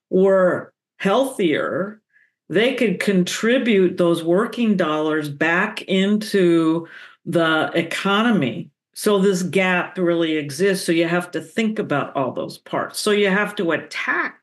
were 0.09 0.73
healthier, 0.97 2.01
they 2.49 2.73
could 2.73 2.99
contribute 2.99 3.95
those 3.95 4.21
working 4.21 4.75
dollars 4.75 5.29
back 5.29 5.81
into 5.83 6.89
the 7.25 7.71
economy. 7.73 8.69
So 8.95 9.17
this 9.17 9.43
gap 9.43 9.97
really 9.97 10.35
exists. 10.35 10.85
So 10.85 10.91
you 10.91 11.07
have 11.07 11.31
to 11.31 11.39
think 11.39 11.79
about 11.79 12.13
all 12.17 12.33
those 12.33 12.57
parts. 12.57 12.99
So 12.99 13.11
you 13.11 13.29
have 13.29 13.55
to 13.55 13.71
attack 13.71 14.41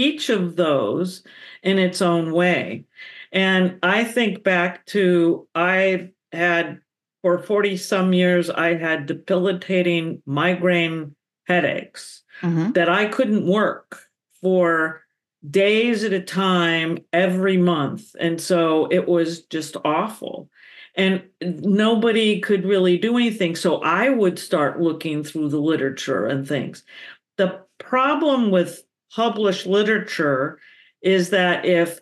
each 0.00 0.30
of 0.30 0.56
those 0.56 1.22
in 1.62 1.78
its 1.78 2.00
own 2.00 2.32
way. 2.32 2.84
And 3.32 3.78
I 3.82 4.04
think 4.04 4.42
back 4.42 4.86
to 4.86 5.46
I 5.54 6.10
had 6.32 6.80
for 7.22 7.38
40 7.38 7.76
some 7.76 8.12
years, 8.12 8.48
I 8.48 8.74
had 8.74 9.06
debilitating 9.06 10.22
migraine 10.24 11.14
headaches 11.46 12.22
mm-hmm. 12.42 12.72
that 12.72 12.88
I 12.88 13.06
couldn't 13.06 13.46
work 13.46 14.06
for 14.40 15.02
days 15.48 16.04
at 16.04 16.12
a 16.12 16.20
time 16.20 16.98
every 17.12 17.56
month. 17.56 18.14
And 18.18 18.40
so 18.40 18.86
it 18.86 19.06
was 19.06 19.42
just 19.42 19.76
awful. 19.84 20.48
And 20.94 21.22
nobody 21.40 22.40
could 22.40 22.64
really 22.64 22.98
do 22.98 23.16
anything. 23.16 23.54
So 23.54 23.80
I 23.82 24.08
would 24.08 24.38
start 24.38 24.80
looking 24.80 25.22
through 25.22 25.50
the 25.50 25.60
literature 25.60 26.26
and 26.26 26.46
things. 26.46 26.84
The 27.36 27.60
problem 27.78 28.50
with 28.50 28.82
published 29.14 29.66
literature 29.66 30.58
is 31.02 31.30
that 31.30 31.64
if 31.64 32.00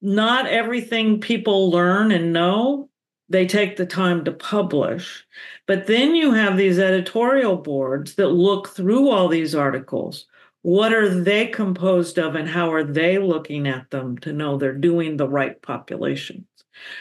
not 0.00 0.46
everything 0.46 1.20
people 1.20 1.70
learn 1.70 2.12
and 2.12 2.32
know, 2.32 2.88
they 3.28 3.46
take 3.46 3.76
the 3.76 3.86
time 3.86 4.24
to 4.24 4.32
publish. 4.32 5.26
But 5.66 5.86
then 5.86 6.14
you 6.14 6.32
have 6.32 6.56
these 6.56 6.78
editorial 6.78 7.56
boards 7.56 8.14
that 8.14 8.28
look 8.28 8.68
through 8.68 9.10
all 9.10 9.28
these 9.28 9.54
articles. 9.54 10.26
What 10.62 10.92
are 10.92 11.08
they 11.08 11.46
composed 11.46 12.18
of, 12.18 12.34
and 12.34 12.48
how 12.48 12.72
are 12.72 12.84
they 12.84 13.18
looking 13.18 13.68
at 13.68 13.90
them 13.90 14.18
to 14.18 14.32
know 14.32 14.56
they're 14.56 14.72
doing 14.72 15.16
the 15.16 15.28
right 15.28 15.60
populations? 15.62 16.46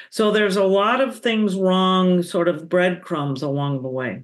So 0.10 0.32
there's 0.32 0.58
a 0.58 0.64
lot 0.64 1.02
of 1.02 1.20
things 1.20 1.56
wrong, 1.56 2.24
sort 2.24 2.48
of 2.48 2.70
breadcrumbs 2.70 3.42
along 3.42 3.82
the 3.82 3.90
way. 3.90 4.24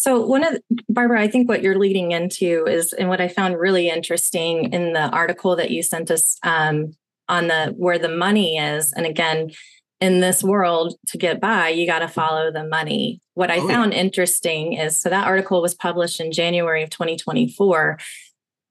So 0.00 0.24
one 0.24 0.42
of 0.44 0.54
the, 0.54 0.82
Barbara, 0.88 1.20
I 1.20 1.28
think 1.28 1.46
what 1.46 1.62
you're 1.62 1.78
leading 1.78 2.12
into 2.12 2.64
is, 2.66 2.94
and 2.94 3.10
what 3.10 3.20
I 3.20 3.28
found 3.28 3.58
really 3.58 3.90
interesting 3.90 4.72
in 4.72 4.94
the 4.94 5.10
article 5.10 5.56
that 5.56 5.70
you 5.70 5.82
sent 5.82 6.10
us 6.10 6.38
um, 6.42 6.96
on 7.28 7.48
the 7.48 7.74
where 7.76 7.98
the 7.98 8.08
money 8.08 8.56
is, 8.56 8.94
and 8.94 9.04
again, 9.04 9.50
in 10.00 10.20
this 10.20 10.42
world 10.42 10.94
to 11.08 11.18
get 11.18 11.38
by, 11.38 11.68
you 11.68 11.86
got 11.86 11.98
to 11.98 12.08
follow 12.08 12.50
the 12.50 12.64
money. 12.64 13.20
What 13.34 13.50
I 13.50 13.58
oh, 13.58 13.68
found 13.68 13.92
interesting 13.92 14.72
is 14.72 14.98
so 14.98 15.10
that 15.10 15.26
article 15.26 15.60
was 15.60 15.74
published 15.74 16.18
in 16.18 16.32
January 16.32 16.82
of 16.82 16.88
2024, 16.88 17.98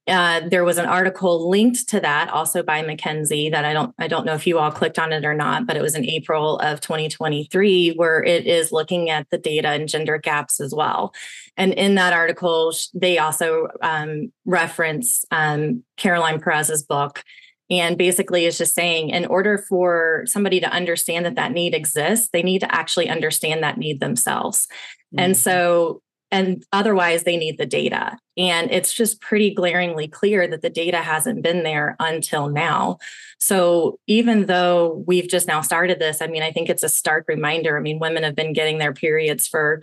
uh, 0.10 0.42
there 0.50 0.63
was 0.63 0.78
an 0.78 0.86
article 0.86 1.50
linked 1.50 1.88
to 1.89 2.00
that 2.00 2.30
also 2.30 2.63
by 2.63 2.84
McKinsey 2.84 3.51
that 3.51 3.66
I 3.66 3.74
don't 3.74 3.94
I 4.00 4.08
don't 4.08 4.25
know 4.25 4.34
if 4.34 4.48
you 4.48 4.60
all 4.60 4.72
clicked 4.72 5.00
on 5.00 5.13
it 5.13 5.24
or 5.24 5.34
not, 5.34 5.68
but 5.68 5.78
it 5.78 5.82
was 5.82 5.96
in 5.96 6.06
April 6.06 6.58
of 6.60 6.82
2023 6.82 7.94
where 7.94 8.24
it 8.24 8.48
is 8.48 8.72
looking 8.72 9.10
at 9.10 9.30
the 9.30 9.38
data 9.38 9.70
and 9.70 9.88
gender 9.88 10.18
gaps 10.18 10.60
as 10.60 10.74
well. 10.74 11.13
And 11.58 11.74
in 11.74 11.96
that 11.96 12.13
article, 12.13 12.74
they 12.94 13.20
also 13.20 13.68
um, 13.82 14.32
reference 14.46 15.24
um, 15.32 15.84
Caroline 15.98 16.42
Perez's 16.42 16.84
book. 16.84 17.24
And 17.72 18.00
basically, 18.00 18.46
is 18.46 18.58
just 18.58 18.74
saying 18.74 19.12
in 19.12 19.28
order 19.28 19.63
for 19.70 20.24
somebody 20.25 20.60
to 20.60 20.72
understand 20.72 21.28
that 21.28 21.36
that 21.36 21.51
need 21.51 21.75
exists, 21.75 22.30
they 22.34 22.42
need 22.42 22.60
to 22.60 22.75
actually 22.75 23.10
understand 23.10 23.62
that 23.62 23.78
need 23.78 24.00
themselves. 24.00 24.68
Mm-hmm. 25.13 25.20
And 25.20 25.38
so 25.38 26.01
and 26.31 26.63
otherwise 26.71 27.24
they 27.24 27.38
need 27.38 27.57
the 27.57 27.65
data. 27.65 28.17
And 28.38 28.71
it's 28.71 28.93
just 28.93 29.21
pretty 29.21 29.53
glaringly 29.53 30.07
clear 30.07 30.48
that 30.48 30.62
the 30.62 30.69
data 30.69 30.98
hasn't 30.98 31.41
been 31.41 31.63
there 31.63 31.95
until 32.00 32.50
now. 32.50 32.98
So 33.39 34.00
even 34.07 34.45
though 34.45 35.03
we've 35.07 35.27
just 35.27 35.48
now 35.48 35.62
started 35.62 36.00
this 36.00 36.21
i 36.21 36.27
mean 36.27 36.43
i 36.43 36.51
think 36.51 36.69
it's 36.69 36.83
a 36.83 36.89
stark 36.89 37.25
reminder. 37.27 37.77
I 37.77 37.81
mean 37.81 38.00
women 38.00 38.24
have 38.24 38.36
been 38.36 38.53
getting 38.53 38.77
their 38.77 38.93
periods 38.93 39.48
for 39.48 39.81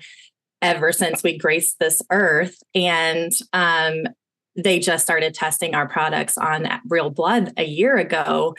ever 0.63 0.93
since 0.93 1.23
we 1.23 1.37
graced 1.37 1.79
this 1.79 2.01
earth. 2.11 2.63
And 2.75 3.33
um, 3.53 4.05
they 4.57 4.79
just 4.79 5.05
started 5.05 5.35
testing 5.35 5.75
our 5.75 5.87
products 5.87 6.39
on 6.39 6.67
real 6.89 7.11
blood 7.11 7.53
a 7.57 7.65
year 7.65 7.97
ago. 7.97 8.55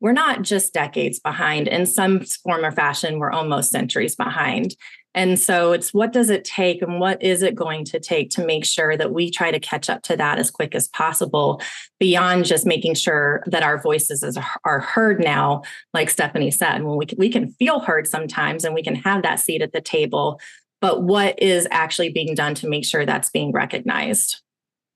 We're 0.00 0.12
not 0.12 0.42
just 0.42 0.72
decades 0.72 1.20
behind. 1.20 1.68
In 1.68 1.86
some 1.86 2.20
form 2.20 2.64
or 2.64 2.72
fashion 2.72 3.18
we're 3.18 3.30
almost 3.30 3.70
centuries 3.70 4.16
behind 4.16 4.74
and 5.14 5.38
so 5.38 5.72
it's 5.72 5.92
what 5.92 6.12
does 6.12 6.30
it 6.30 6.44
take 6.44 6.80
and 6.80 6.98
what 6.98 7.22
is 7.22 7.42
it 7.42 7.54
going 7.54 7.84
to 7.86 8.00
take 8.00 8.30
to 8.30 8.46
make 8.46 8.64
sure 8.64 8.96
that 8.96 9.12
we 9.12 9.30
try 9.30 9.50
to 9.50 9.60
catch 9.60 9.90
up 9.90 10.02
to 10.02 10.16
that 10.16 10.38
as 10.38 10.50
quick 10.50 10.74
as 10.74 10.88
possible 10.88 11.60
beyond 12.00 12.44
just 12.44 12.64
making 12.66 12.94
sure 12.94 13.42
that 13.46 13.62
our 13.62 13.80
voices 13.80 14.38
are 14.64 14.80
heard 14.80 15.20
now, 15.20 15.62
like 15.92 16.08
Stephanie 16.10 16.50
said, 16.50 16.82
when 16.82 16.96
we 16.96 17.06
we 17.18 17.30
can 17.30 17.52
feel 17.52 17.80
heard 17.80 18.06
sometimes 18.06 18.64
and 18.64 18.74
we 18.74 18.82
can 18.82 18.94
have 18.94 19.22
that 19.22 19.40
seat 19.40 19.62
at 19.62 19.72
the 19.72 19.80
table. 19.80 20.40
But 20.80 21.02
what 21.02 21.40
is 21.40 21.68
actually 21.70 22.10
being 22.10 22.34
done 22.34 22.54
to 22.56 22.68
make 22.68 22.84
sure 22.84 23.06
that's 23.06 23.30
being 23.30 23.52
recognized? 23.52 24.40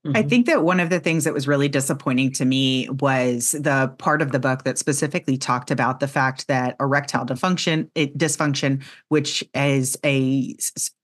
Mm-hmm. 0.06 0.16
I 0.16 0.22
think 0.22 0.46
that 0.46 0.62
one 0.62 0.78
of 0.78 0.88
the 0.88 1.00
things 1.00 1.24
that 1.24 1.34
was 1.34 1.48
really 1.48 1.68
disappointing 1.68 2.30
to 2.32 2.44
me 2.44 2.88
was 2.88 3.52
the 3.52 3.92
part 3.98 4.22
of 4.22 4.30
the 4.30 4.38
book 4.38 4.62
that 4.62 4.78
specifically 4.78 5.36
talked 5.36 5.70
about 5.70 5.98
the 5.98 6.06
fact 6.06 6.46
that 6.46 6.76
erectile 6.78 7.26
dysfunction, 7.26 7.90
it, 7.96 8.16
dysfunction, 8.16 8.84
which 9.08 9.42
is 9.54 9.98
a 10.04 10.56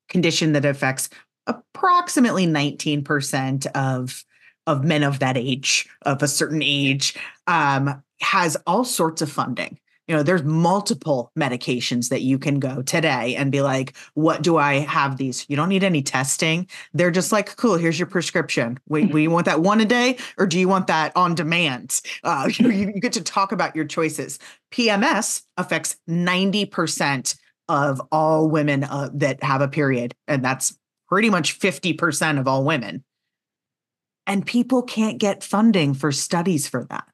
condition 0.08 0.52
that 0.52 0.64
affects 0.64 1.08
approximately 1.46 2.46
19% 2.46 3.66
of 3.74 4.24
of 4.68 4.84
men 4.84 5.02
of 5.02 5.18
that 5.18 5.36
age, 5.36 5.88
of 6.02 6.22
a 6.22 6.28
certain 6.28 6.62
age, 6.62 7.16
um, 7.48 8.00
has 8.20 8.56
all 8.64 8.84
sorts 8.84 9.20
of 9.20 9.28
funding 9.28 9.76
you 10.08 10.16
know 10.16 10.22
there's 10.22 10.42
multiple 10.42 11.30
medications 11.38 12.08
that 12.08 12.22
you 12.22 12.38
can 12.38 12.58
go 12.58 12.82
today 12.82 13.36
and 13.36 13.52
be 13.52 13.62
like 13.62 13.96
what 14.14 14.42
do 14.42 14.56
i 14.56 14.74
have 14.74 15.16
these? 15.16 15.46
You 15.48 15.56
don't 15.56 15.68
need 15.68 15.84
any 15.84 16.02
testing. 16.02 16.68
They're 16.92 17.10
just 17.10 17.32
like 17.32 17.56
cool 17.56 17.76
here's 17.76 17.98
your 17.98 18.08
prescription. 18.08 18.78
Wait 18.88 19.04
mm-hmm. 19.04 19.14
we 19.14 19.28
want 19.28 19.46
that 19.46 19.60
one 19.60 19.80
a 19.80 19.84
day 19.84 20.18
or 20.38 20.46
do 20.46 20.58
you 20.58 20.68
want 20.68 20.86
that 20.88 21.16
on 21.16 21.34
demand? 21.34 22.00
Uh, 22.24 22.48
you, 22.56 22.70
you 22.70 22.92
get 23.00 23.12
to 23.14 23.22
talk 23.22 23.52
about 23.52 23.76
your 23.76 23.84
choices. 23.84 24.38
Pms 24.72 25.42
affects 25.56 25.96
90% 26.08 27.36
of 27.68 28.00
all 28.10 28.48
women 28.48 28.84
uh, 28.84 29.10
that 29.14 29.42
have 29.42 29.60
a 29.60 29.68
period 29.68 30.14
and 30.26 30.44
that's 30.44 30.76
pretty 31.08 31.30
much 31.30 31.58
50% 31.60 32.40
of 32.40 32.48
all 32.48 32.64
women. 32.64 33.04
And 34.26 34.46
people 34.46 34.82
can't 34.82 35.18
get 35.18 35.42
funding 35.42 35.94
for 35.94 36.12
studies 36.12 36.68
for 36.68 36.84
that 36.90 37.04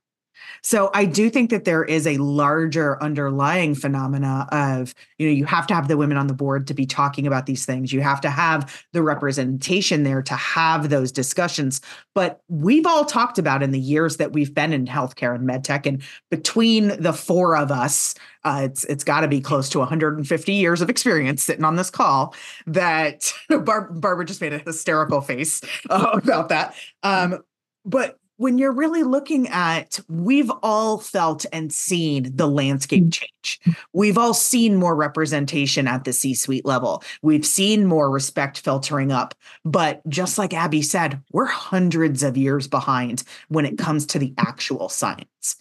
so 0.62 0.90
I 0.94 1.04
do 1.04 1.30
think 1.30 1.50
that 1.50 1.64
there 1.64 1.84
is 1.84 2.06
a 2.06 2.16
larger 2.18 3.02
underlying 3.02 3.74
phenomena 3.74 4.48
of, 4.52 4.94
you 5.18 5.26
know, 5.26 5.32
you 5.32 5.44
have 5.44 5.66
to 5.68 5.74
have 5.74 5.88
the 5.88 5.96
women 5.96 6.16
on 6.16 6.26
the 6.26 6.34
board 6.34 6.66
to 6.66 6.74
be 6.74 6.86
talking 6.86 7.26
about 7.26 7.46
these 7.46 7.64
things. 7.64 7.92
You 7.92 8.00
have 8.00 8.20
to 8.22 8.30
have 8.30 8.84
the 8.92 9.02
representation 9.02 10.02
there 10.02 10.22
to 10.22 10.34
have 10.34 10.88
those 10.88 11.12
discussions. 11.12 11.80
But 12.14 12.40
we've 12.48 12.86
all 12.86 13.04
talked 13.04 13.38
about 13.38 13.62
in 13.62 13.70
the 13.70 13.80
years 13.80 14.16
that 14.16 14.32
we've 14.32 14.54
been 14.54 14.72
in 14.72 14.86
healthcare 14.86 15.34
and 15.34 15.48
medtech, 15.48 15.86
and 15.86 16.02
between 16.30 17.00
the 17.00 17.12
four 17.12 17.56
of 17.56 17.70
us, 17.70 18.14
uh, 18.44 18.62
it's 18.64 18.84
it's 18.84 19.04
got 19.04 19.20
to 19.20 19.28
be 19.28 19.40
close 19.40 19.68
to 19.70 19.78
150 19.78 20.52
years 20.52 20.80
of 20.80 20.90
experience 20.90 21.42
sitting 21.42 21.64
on 21.64 21.76
this 21.76 21.90
call. 21.90 22.34
That 22.66 23.32
Bar- 23.48 23.90
Barbara 23.92 24.24
just 24.24 24.40
made 24.40 24.52
a 24.52 24.58
hysterical 24.58 25.20
face 25.20 25.60
uh, 25.90 26.10
about 26.22 26.48
that. 26.48 26.74
Um, 27.02 27.42
but 27.84 28.18
when 28.38 28.56
you're 28.56 28.72
really 28.72 29.02
looking 29.02 29.48
at, 29.48 30.00
we've 30.08 30.50
all 30.62 30.98
felt 30.98 31.44
and 31.52 31.72
seen 31.72 32.34
the 32.34 32.46
landscape 32.46 33.04
mm. 33.04 33.12
change. 33.12 33.60
We've 33.92 34.16
all 34.16 34.32
seen 34.32 34.76
more 34.76 34.94
representation 34.94 35.86
at 35.86 36.04
the 36.04 36.12
C 36.12 36.34
suite 36.34 36.64
level. 36.64 37.02
We've 37.20 37.44
seen 37.44 37.84
more 37.84 38.10
respect 38.10 38.60
filtering 38.60 39.12
up. 39.12 39.34
But 39.64 40.08
just 40.08 40.38
like 40.38 40.54
Abby 40.54 40.82
said, 40.82 41.20
we're 41.32 41.46
hundreds 41.46 42.22
of 42.22 42.36
years 42.36 42.68
behind 42.68 43.24
when 43.48 43.66
it 43.66 43.76
comes 43.76 44.06
to 44.06 44.18
the 44.18 44.32
actual 44.38 44.88
science. 44.88 45.56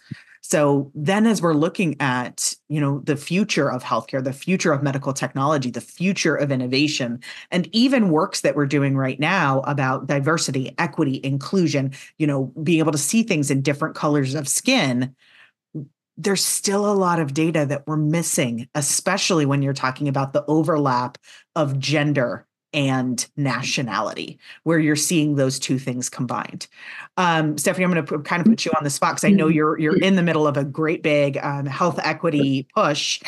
So 0.50 0.90
then 0.94 1.26
as 1.26 1.42
we're 1.42 1.52
looking 1.52 2.00
at, 2.00 2.54
you 2.70 2.80
know, 2.80 3.00
the 3.00 3.16
future 3.16 3.70
of 3.70 3.84
healthcare, 3.84 4.24
the 4.24 4.32
future 4.32 4.72
of 4.72 4.82
medical 4.82 5.12
technology, 5.12 5.70
the 5.70 5.82
future 5.82 6.34
of 6.34 6.50
innovation, 6.50 7.20
and 7.50 7.68
even 7.76 8.08
works 8.08 8.40
that 8.40 8.56
we're 8.56 8.64
doing 8.64 8.96
right 8.96 9.20
now 9.20 9.60
about 9.66 10.06
diversity, 10.06 10.74
equity, 10.78 11.20
inclusion, 11.22 11.92
you 12.16 12.26
know, 12.26 12.46
being 12.62 12.78
able 12.78 12.92
to 12.92 12.96
see 12.96 13.22
things 13.22 13.50
in 13.50 13.60
different 13.60 13.94
colors 13.94 14.34
of 14.34 14.48
skin, 14.48 15.14
there's 16.16 16.42
still 16.42 16.90
a 16.90 16.96
lot 16.96 17.20
of 17.20 17.34
data 17.34 17.66
that 17.66 17.86
we're 17.86 17.98
missing, 17.98 18.70
especially 18.74 19.44
when 19.44 19.60
you're 19.60 19.74
talking 19.74 20.08
about 20.08 20.32
the 20.32 20.46
overlap 20.46 21.18
of 21.56 21.78
gender 21.78 22.47
and 22.72 23.26
nationality, 23.36 24.38
where 24.64 24.78
you're 24.78 24.96
seeing 24.96 25.36
those 25.36 25.58
two 25.58 25.78
things 25.78 26.08
combined. 26.08 26.66
Um, 27.16 27.56
Stephanie, 27.58 27.84
I'm 27.84 27.92
going 27.92 28.06
to 28.06 28.18
kind 28.20 28.40
of 28.40 28.46
put 28.46 28.64
you 28.64 28.72
on 28.76 28.84
the 28.84 28.90
spot 28.90 29.14
because 29.14 29.24
I 29.24 29.30
know 29.30 29.46
mm-hmm. 29.46 29.54
you're 29.54 29.78
you're 29.78 29.98
in 29.98 30.16
the 30.16 30.22
middle 30.22 30.46
of 30.46 30.56
a 30.56 30.64
great 30.64 31.02
big 31.02 31.38
um, 31.38 31.66
health 31.66 31.98
equity 32.02 32.68
push. 32.74 33.20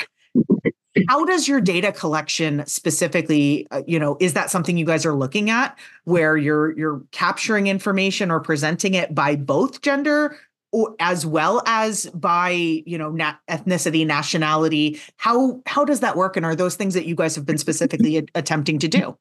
How 1.09 1.25
does 1.25 1.47
your 1.47 1.61
data 1.61 1.93
collection 1.93 2.65
specifically, 2.67 3.67
uh, 3.71 3.83
you 3.87 3.99
know, 3.99 4.17
is 4.21 4.35
that 4.35 4.51
something 4.51 4.77
you 4.77 4.85
guys 4.85 5.07
are 5.07 5.15
looking 5.15 5.49
at, 5.49 5.79
where 6.05 6.37
you're 6.37 6.77
you're 6.77 7.03
capturing 7.13 7.69
information 7.69 8.31
or 8.31 8.41
presenting 8.41 8.95
it 8.95 9.15
by 9.15 9.37
both 9.37 9.83
gender 9.83 10.37
or 10.73 10.95
as 11.01 11.27
well 11.27 11.63
as 11.67 12.07
by 12.07 12.51
you 12.51 12.99
know 12.99 13.11
na- 13.11 13.35
ethnicity 13.49 14.07
nationality 14.07 15.01
how 15.17 15.61
how 15.67 15.85
does 15.85 16.01
that 16.01 16.17
work 16.17 16.37
and 16.37 16.47
are 16.47 16.55
those 16.55 16.77
things 16.77 16.95
that 16.95 17.07
you 17.07 17.15
guys 17.15 17.35
have 17.35 17.47
been 17.47 17.59
specifically 17.59 18.17
attempting 18.35 18.79
to 18.79 18.89
do 18.89 19.17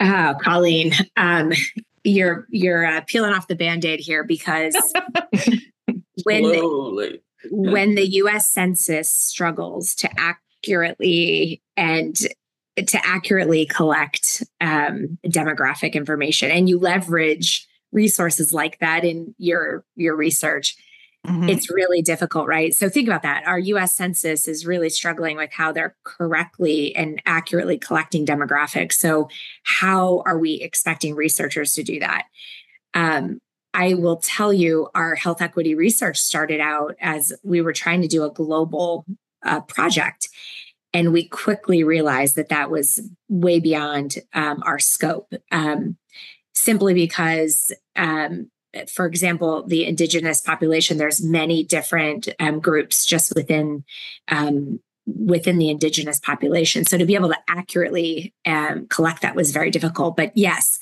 Oh, 0.00 0.34
Colleen, 0.42 0.92
um, 1.16 1.52
you're 2.02 2.46
you're 2.50 2.84
uh, 2.84 3.00
peeling 3.06 3.32
off 3.32 3.48
the 3.48 3.54
band-aid 3.54 4.00
here 4.00 4.24
because 4.24 4.74
when 6.24 6.42
the, 6.42 7.20
when 7.50 7.94
the 7.94 8.08
U.S. 8.16 8.52
Census 8.52 9.12
struggles 9.12 9.94
to 9.96 10.10
accurately 10.18 11.62
and 11.76 12.16
to 12.76 13.06
accurately 13.06 13.66
collect 13.66 14.42
um, 14.60 15.18
demographic 15.26 15.94
information, 15.94 16.50
and 16.50 16.68
you 16.68 16.78
leverage 16.78 17.66
resources 17.92 18.52
like 18.52 18.78
that 18.80 19.04
in 19.04 19.34
your 19.38 19.84
your 19.96 20.16
research, 20.16 20.76
Mm-hmm. 21.26 21.48
It's 21.48 21.70
really 21.70 22.02
difficult, 22.02 22.46
right? 22.46 22.74
So 22.74 22.90
think 22.90 23.08
about 23.08 23.22
that. 23.22 23.46
Our 23.46 23.58
US 23.58 23.96
Census 23.96 24.46
is 24.46 24.66
really 24.66 24.90
struggling 24.90 25.36
with 25.38 25.52
how 25.52 25.72
they're 25.72 25.96
correctly 26.04 26.94
and 26.94 27.22
accurately 27.24 27.78
collecting 27.78 28.26
demographics. 28.26 28.94
So, 28.94 29.28
how 29.62 30.22
are 30.26 30.38
we 30.38 30.54
expecting 30.54 31.14
researchers 31.14 31.74
to 31.74 31.82
do 31.82 31.98
that? 32.00 32.24
Um, 32.92 33.38
I 33.72 33.94
will 33.94 34.18
tell 34.18 34.52
you, 34.52 34.88
our 34.94 35.14
health 35.14 35.40
equity 35.40 35.74
research 35.74 36.18
started 36.18 36.60
out 36.60 36.94
as 37.00 37.32
we 37.42 37.60
were 37.60 37.72
trying 37.72 38.02
to 38.02 38.08
do 38.08 38.24
a 38.24 38.30
global 38.30 39.04
uh, 39.44 39.62
project. 39.62 40.28
And 40.92 41.12
we 41.12 41.26
quickly 41.26 41.82
realized 41.82 42.36
that 42.36 42.50
that 42.50 42.70
was 42.70 43.00
way 43.28 43.58
beyond 43.58 44.18
um, 44.32 44.62
our 44.64 44.78
scope, 44.78 45.32
um, 45.50 45.96
simply 46.54 46.94
because 46.94 47.72
um, 47.96 48.48
for 48.88 49.06
example, 49.06 49.62
the 49.66 49.84
indigenous 49.84 50.40
population, 50.40 50.98
there's 50.98 51.22
many 51.22 51.64
different 51.64 52.28
um, 52.40 52.60
groups 52.60 53.06
just 53.06 53.34
within 53.34 53.84
um, 54.28 54.80
within 55.06 55.58
the 55.58 55.68
indigenous 55.68 56.18
population. 56.18 56.84
So 56.84 56.96
to 56.96 57.04
be 57.04 57.14
able 57.14 57.28
to 57.28 57.38
accurately 57.48 58.32
um, 58.46 58.86
collect 58.86 59.22
that 59.22 59.34
was 59.34 59.52
very 59.52 59.70
difficult. 59.70 60.16
But 60.16 60.32
yes, 60.34 60.78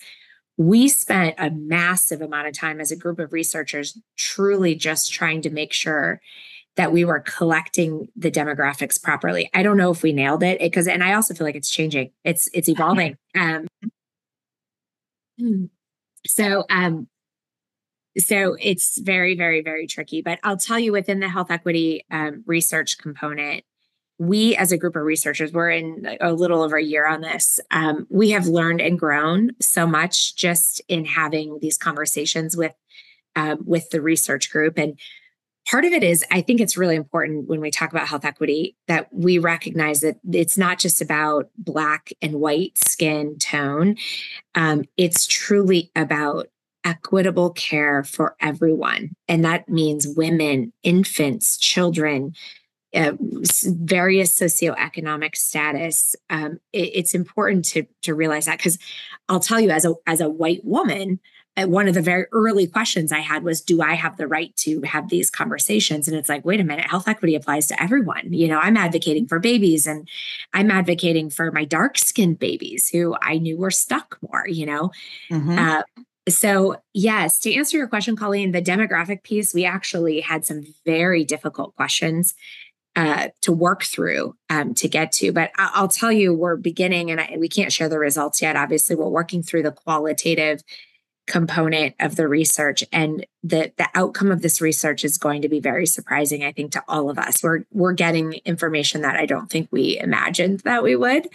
we 0.57 0.88
spent 0.88 1.35
a 1.38 1.51
massive 1.51 2.21
amount 2.21 2.47
of 2.47 2.57
time 2.57 2.81
as 2.81 2.93
a 2.93 2.97
group 2.97 3.19
of 3.19 3.33
researchers 3.33 3.99
truly 4.16 4.75
just 4.75 5.12
trying 5.12 5.43
to 5.43 5.51
make 5.51 5.73
sure 5.73 6.21
that 6.77 6.93
we 6.93 7.05
were 7.05 7.21
collecting 7.21 8.09
the 8.16 8.31
demographics 8.31 9.03
properly. 9.03 9.51
I 9.53 9.62
don't 9.62 9.77
know 9.77 9.90
if 9.90 10.03
we 10.03 10.12
nailed 10.12 10.43
it 10.43 10.59
because, 10.59 10.87
and 10.87 11.03
I 11.03 11.14
also 11.14 11.35
feel 11.35 11.47
like 11.47 11.57
it's 11.57 11.71
changing. 11.71 12.12
It's 12.25 12.49
it's 12.53 12.69
evolving. 12.69 13.16
Um, 15.38 15.71
so 16.27 16.64
um, 16.71 17.09
so 18.18 18.57
it's 18.61 18.98
very 18.98 19.37
very 19.37 19.62
very 19.62 19.87
tricky 19.87 20.22
but 20.22 20.38
i'll 20.42 20.57
tell 20.57 20.79
you 20.79 20.92
within 20.92 21.20
the 21.20 21.29
health 21.29 21.51
equity 21.51 22.05
um, 22.11 22.42
research 22.46 22.98
component 22.98 23.64
we 24.18 24.55
as 24.57 24.70
a 24.70 24.79
group 24.79 24.94
of 24.94 25.03
researchers 25.03 25.53
we're 25.53 25.70
in 25.70 26.16
a 26.20 26.33
little 26.33 26.62
over 26.62 26.77
a 26.77 26.85
year 26.85 27.07
on 27.07 27.20
this 27.20 27.59
um, 27.70 28.07
we 28.11 28.31
have 28.31 28.46
learned 28.46 28.81
and 28.81 28.98
grown 28.98 29.51
so 29.61 29.87
much 29.87 30.37
just 30.37 30.81
in 30.88 31.05
having 31.05 31.59
these 31.61 31.79
conversations 31.79 32.57
with 32.57 32.75
um, 33.37 33.59
with 33.64 33.90
the 33.90 34.01
research 34.01 34.51
group. 34.51 34.79
And 34.79 34.98
part 35.70 35.85
of 35.85 35.92
it 35.92 36.03
is 36.03 36.25
i 36.33 36.40
think 36.40 36.61
it's 36.61 36.77
really 36.77 36.96
important 36.96 37.48
when 37.48 37.61
we 37.61 37.70
talk 37.70 37.92
about 37.92 38.09
health 38.09 38.25
equity 38.25 38.77
that 38.88 39.07
we 39.12 39.38
recognize 39.38 40.01
that 40.01 40.16
it's 40.33 40.59
not 40.59 40.77
just 40.77 41.01
about 41.01 41.51
black 41.57 42.12
and 42.20 42.35
white 42.40 42.77
skin 42.77 43.38
tone. 43.38 43.96
Um, 44.57 44.85
it's 44.96 45.25
truly 45.25 45.92
about 45.94 46.48
equitable 46.85 47.51
care 47.51 48.05
for 48.05 48.37
everyone. 48.40 49.14
And 49.29 49.45
that 49.45 49.68
means 49.68 50.07
women, 50.09 50.73
infants, 50.83 51.57
children, 51.57 52.35
uh, 52.95 53.12
various 53.21 54.38
socioeconomic 54.38 55.37
status. 55.37 56.14
Um, 56.29 56.61
it, 56.73 56.90
it's 56.95 57.14
important 57.14 57.64
to 57.66 57.87
to 58.03 58.14
realize 58.14 58.45
that 58.45 58.59
because 58.59 58.79
I'll 59.29 59.40
tell 59.40 59.61
you, 59.61 59.71
as 59.71 59.85
a 59.85 59.95
as 60.07 60.21
a 60.21 60.29
white 60.29 60.64
woman, 60.64 61.18
uh, 61.57 61.66
one 61.66 61.88
of 61.88 61.95
the 61.95 62.03
very 62.03 62.27
early 62.33 62.66
questions 62.66 63.11
I 63.11 63.21
had 63.21 63.45
was, 63.45 63.62
"Do 63.62 63.81
I 63.81 63.95
have 63.95 64.18
the 64.18 64.29
right 64.29 64.55
to 64.57 64.83
have 64.83 65.09
these 65.09 65.31
conversations?" 65.31 66.07
And 66.07 66.16
it's 66.16 66.29
like, 66.29 66.45
wait 66.45 66.61
a 66.61 66.64
minute, 66.64 66.87
health 66.87 67.09
equity 67.09 67.35
applies 67.35 67.66
to 67.68 67.83
everyone. 67.83 68.33
You 68.33 68.49
know, 68.49 68.59
I'm 68.59 68.77
advocating 68.77 69.27
for 69.27 69.38
babies, 69.38 69.87
and 69.87 70.07
I'm 70.53 70.71
advocating 70.71 71.31
for 71.31 71.51
my 71.51 71.64
dark 71.64 71.97
skinned 71.97 72.38
babies 72.38 72.88
who 72.88 73.16
I 73.23 73.38
knew 73.38 73.57
were 73.57 73.71
stuck 73.71 74.18
more. 74.21 74.47
You 74.47 74.66
know, 74.66 74.90
mm-hmm. 75.31 75.59
uh, 75.59 75.83
so, 76.29 76.77
yes, 76.95 77.39
to 77.41 77.55
answer 77.55 77.77
your 77.77 77.89
question, 77.89 78.15
Colleen, 78.15 78.53
the 78.53 78.63
demographic 78.63 79.23
piece, 79.25 79.53
we 79.53 79.65
actually 79.65 80.21
had 80.21 80.45
some 80.45 80.63
very 80.85 81.25
difficult 81.25 81.75
questions 81.75 82.35
uh, 82.95 83.29
to 83.41 83.53
work 83.53 83.83
through 83.83 84.37
um, 84.51 84.75
to 84.75 84.89
get 84.89 85.11
to. 85.13 85.33
But 85.33 85.51
I- 85.57 85.81
will 85.81 85.89
tell 85.89 86.13
you, 86.13 86.33
we're 86.35 86.57
beginning, 86.57 87.11
and 87.11 87.21
I, 87.21 87.37
we 87.39 87.49
can't 87.49 87.73
share 87.73 87.89
the 87.89 87.99
results 87.99 88.41
yet. 88.41 88.55
Obviously, 88.55 88.95
we're 88.95 89.09
working 89.09 89.43
through 89.43 89.63
the 89.63 89.73
qualitative 89.73 90.63
component 91.33 91.95
of 91.99 92.16
the 92.16 92.29
research 92.29 92.85
and 92.92 93.25
the 93.42 93.73
the 93.79 93.88
outcome 93.95 94.31
of 94.31 94.42
this 94.42 94.61
research 94.61 95.03
is 95.03 95.16
going 95.16 95.40
to 95.40 95.49
be 95.49 95.61
very 95.61 95.87
surprising 95.87 96.45
i 96.45 96.53
think 96.53 96.73
to 96.73 96.85
all 96.88 97.09
of 97.09 97.18
us. 97.18 97.42
We're 97.42 97.64
we're 97.71 97.95
getting 97.95 98.35
information 98.45 99.01
that 99.01 99.16
i 99.16 99.25
don't 99.25 99.49
think 99.49 99.71
we 99.73 99.99
imagined 99.99 100.61
that 100.61 100.83
we 100.83 100.95
would. 100.95 101.29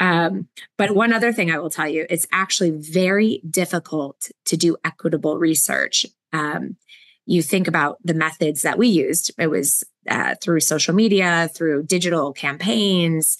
Um, 0.00 0.48
but 0.76 0.96
one 0.96 1.12
other 1.12 1.32
thing 1.32 1.52
i 1.52 1.58
will 1.60 1.70
tell 1.70 1.86
you 1.86 2.04
it's 2.10 2.26
actually 2.32 2.72
very 2.72 3.40
difficult 3.48 4.28
to 4.46 4.56
do 4.56 4.76
equitable 4.84 5.38
research. 5.38 6.04
Um, 6.32 6.76
you 7.24 7.40
think 7.40 7.68
about 7.68 7.98
the 8.02 8.14
methods 8.14 8.62
that 8.62 8.76
we 8.76 8.88
used. 8.88 9.30
It 9.38 9.46
was 9.46 9.84
uh, 10.10 10.34
through 10.42 10.60
social 10.60 10.96
media 10.96 11.48
through 11.54 11.84
digital 11.84 12.32
campaigns 12.32 13.38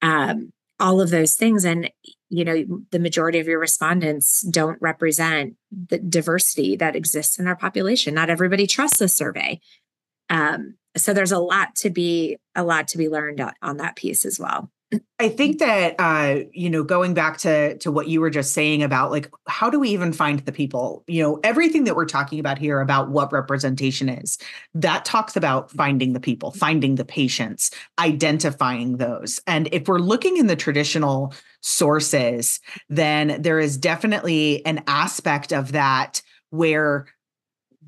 um, 0.00 0.52
all 0.78 1.00
of 1.00 1.10
those 1.10 1.34
things. 1.34 1.64
And 1.64 1.90
you 2.28 2.44
know 2.44 2.64
the 2.90 2.98
majority 2.98 3.38
of 3.38 3.46
your 3.46 3.58
respondents 3.58 4.42
don't 4.42 4.80
represent 4.80 5.54
the 5.70 5.98
diversity 5.98 6.76
that 6.76 6.96
exists 6.96 7.38
in 7.38 7.46
our 7.46 7.56
population. 7.56 8.14
Not 8.14 8.30
everybody 8.30 8.66
trusts 8.66 8.98
the 8.98 9.08
survey. 9.08 9.60
Um, 10.28 10.74
so 10.96 11.12
there's 11.12 11.32
a 11.32 11.38
lot 11.38 11.76
to 11.76 11.90
be 11.90 12.36
a 12.54 12.64
lot 12.64 12.88
to 12.88 12.98
be 12.98 13.08
learned 13.08 13.40
on 13.62 13.76
that 13.76 13.96
piece 13.96 14.24
as 14.24 14.40
well 14.40 14.70
I 15.18 15.28
think 15.28 15.58
that 15.58 15.96
uh, 15.98 16.44
you 16.52 16.70
know, 16.70 16.84
going 16.84 17.12
back 17.12 17.38
to 17.38 17.76
to 17.78 17.90
what 17.90 18.06
you 18.06 18.20
were 18.20 18.30
just 18.30 18.52
saying 18.52 18.84
about 18.84 19.10
like 19.10 19.28
how 19.48 19.68
do 19.68 19.80
we 19.80 19.88
even 19.90 20.12
find 20.12 20.38
the 20.40 20.52
people? 20.52 21.02
You 21.08 21.22
know, 21.22 21.40
everything 21.42 21.84
that 21.84 21.96
we're 21.96 22.04
talking 22.04 22.38
about 22.38 22.58
here 22.58 22.80
about 22.80 23.10
what 23.10 23.32
representation 23.32 24.08
is, 24.08 24.38
that 24.74 25.04
talks 25.04 25.34
about 25.34 25.72
finding 25.72 26.12
the 26.12 26.20
people, 26.20 26.52
finding 26.52 26.94
the 26.94 27.04
patients, 27.04 27.72
identifying 27.98 28.98
those. 28.98 29.40
And 29.48 29.68
if 29.72 29.88
we're 29.88 29.98
looking 29.98 30.36
in 30.36 30.46
the 30.46 30.56
traditional 30.56 31.34
sources, 31.62 32.60
then 32.88 33.42
there 33.42 33.58
is 33.58 33.76
definitely 33.76 34.64
an 34.66 34.84
aspect 34.86 35.52
of 35.52 35.72
that 35.72 36.22
where 36.50 37.06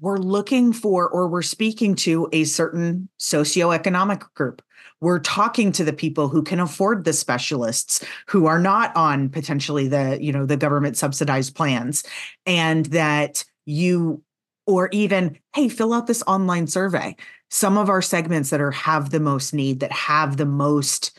we're 0.00 0.18
looking 0.18 0.72
for 0.72 1.08
or 1.08 1.28
we're 1.28 1.42
speaking 1.42 1.94
to 1.94 2.28
a 2.32 2.44
certain 2.44 3.08
socioeconomic 3.20 4.22
group 4.34 4.62
we're 5.00 5.20
talking 5.20 5.70
to 5.72 5.84
the 5.84 5.92
people 5.92 6.28
who 6.28 6.42
can 6.42 6.61
afford 6.61 7.04
the 7.04 7.12
specialists 7.12 8.04
who 8.26 8.46
are 8.46 8.58
not 8.58 8.94
on 8.96 9.28
potentially 9.28 9.88
the 9.88 10.18
you 10.20 10.32
know 10.32 10.46
the 10.46 10.56
government 10.56 10.96
subsidized 10.96 11.54
plans 11.54 12.04
and 12.46 12.87
that 12.87 13.44
you 13.66 14.22
or 14.68 14.90
even, 14.92 15.38
hey, 15.54 15.70
fill 15.70 15.94
out 15.94 16.06
this 16.06 16.22
online 16.26 16.66
survey. 16.66 17.16
Some 17.50 17.78
of 17.78 17.88
our 17.88 18.02
segments 18.02 18.50
that 18.50 18.61
are 18.61 18.70
have 18.70 19.08
the 19.08 19.18
most 19.18 19.54
need, 19.54 19.80
that 19.80 19.90
have 19.90 20.37
the 20.37 20.44
most 20.44 21.18